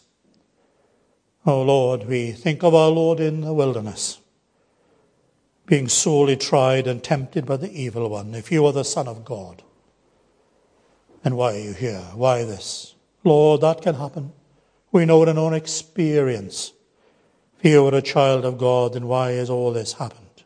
O 1.48 1.62
oh 1.62 1.64
Lord, 1.64 2.08
we 2.08 2.34
think 2.34 2.62
of 2.62 2.76
our 2.76 2.90
Lord 2.90 3.22
in 3.22 3.40
the 3.40 3.54
wilderness, 3.54 4.20
being 5.66 5.88
sorely 5.88 6.36
tried 6.36 6.88
and 6.88 7.02
tempted 7.02 7.46
by 7.46 7.56
the 7.56 7.72
evil 7.72 8.10
one. 8.10 8.36
If 8.36 8.52
you 8.52 8.66
are 8.66 8.74
the 8.74 8.84
Son 8.84 9.08
of 9.08 9.24
God, 9.24 9.64
then 11.24 11.38
why 11.38 11.54
are 11.54 11.60
you 11.60 11.72
here? 11.72 12.04
Why 12.14 12.44
this? 12.44 12.96
Lord, 13.24 13.62
that 13.62 13.82
can 13.82 13.96
happen. 13.96 14.34
We 14.92 15.06
know 15.06 15.24
it 15.24 15.30
in 15.30 15.38
our 15.38 15.54
experience. 15.54 16.74
If 17.60 17.72
you 17.72 17.82
were 17.82 17.96
a 17.96 18.02
child 18.02 18.44
of 18.44 18.58
God, 18.58 18.96
then 18.96 19.08
why 19.08 19.32
has 19.32 19.50
all 19.50 19.72
this 19.72 19.94
happened? 19.94 20.44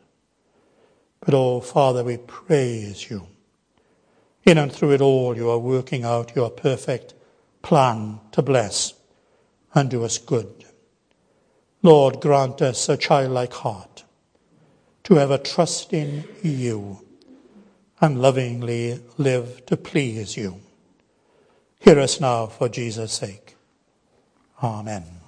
But 1.18 1.34
oh, 1.34 1.60
Father, 1.60 2.04
we 2.04 2.18
praise 2.18 3.10
you. 3.10 3.26
In 4.44 4.56
and 4.56 4.70
through 4.70 4.92
it 4.92 5.00
all, 5.00 5.36
you 5.36 5.50
are 5.50 5.58
working 5.58 6.04
out 6.04 6.36
your 6.36 6.50
perfect 6.50 7.14
plan 7.60 8.20
to 8.30 8.40
bless 8.40 8.94
and 9.74 9.90
do 9.90 10.04
us 10.04 10.18
good. 10.18 10.61
Lord, 11.82 12.20
grant 12.20 12.62
us 12.62 12.88
a 12.88 12.96
childlike 12.96 13.52
heart 13.52 14.04
to 15.04 15.18
ever 15.18 15.36
trust 15.36 15.92
in 15.92 16.24
you 16.42 17.00
and 18.00 18.22
lovingly 18.22 19.00
live 19.18 19.66
to 19.66 19.76
please 19.76 20.36
you. 20.36 20.60
Hear 21.80 21.98
us 21.98 22.20
now 22.20 22.46
for 22.46 22.68
Jesus' 22.68 23.12
sake. 23.12 23.56
Amen. 24.62 25.21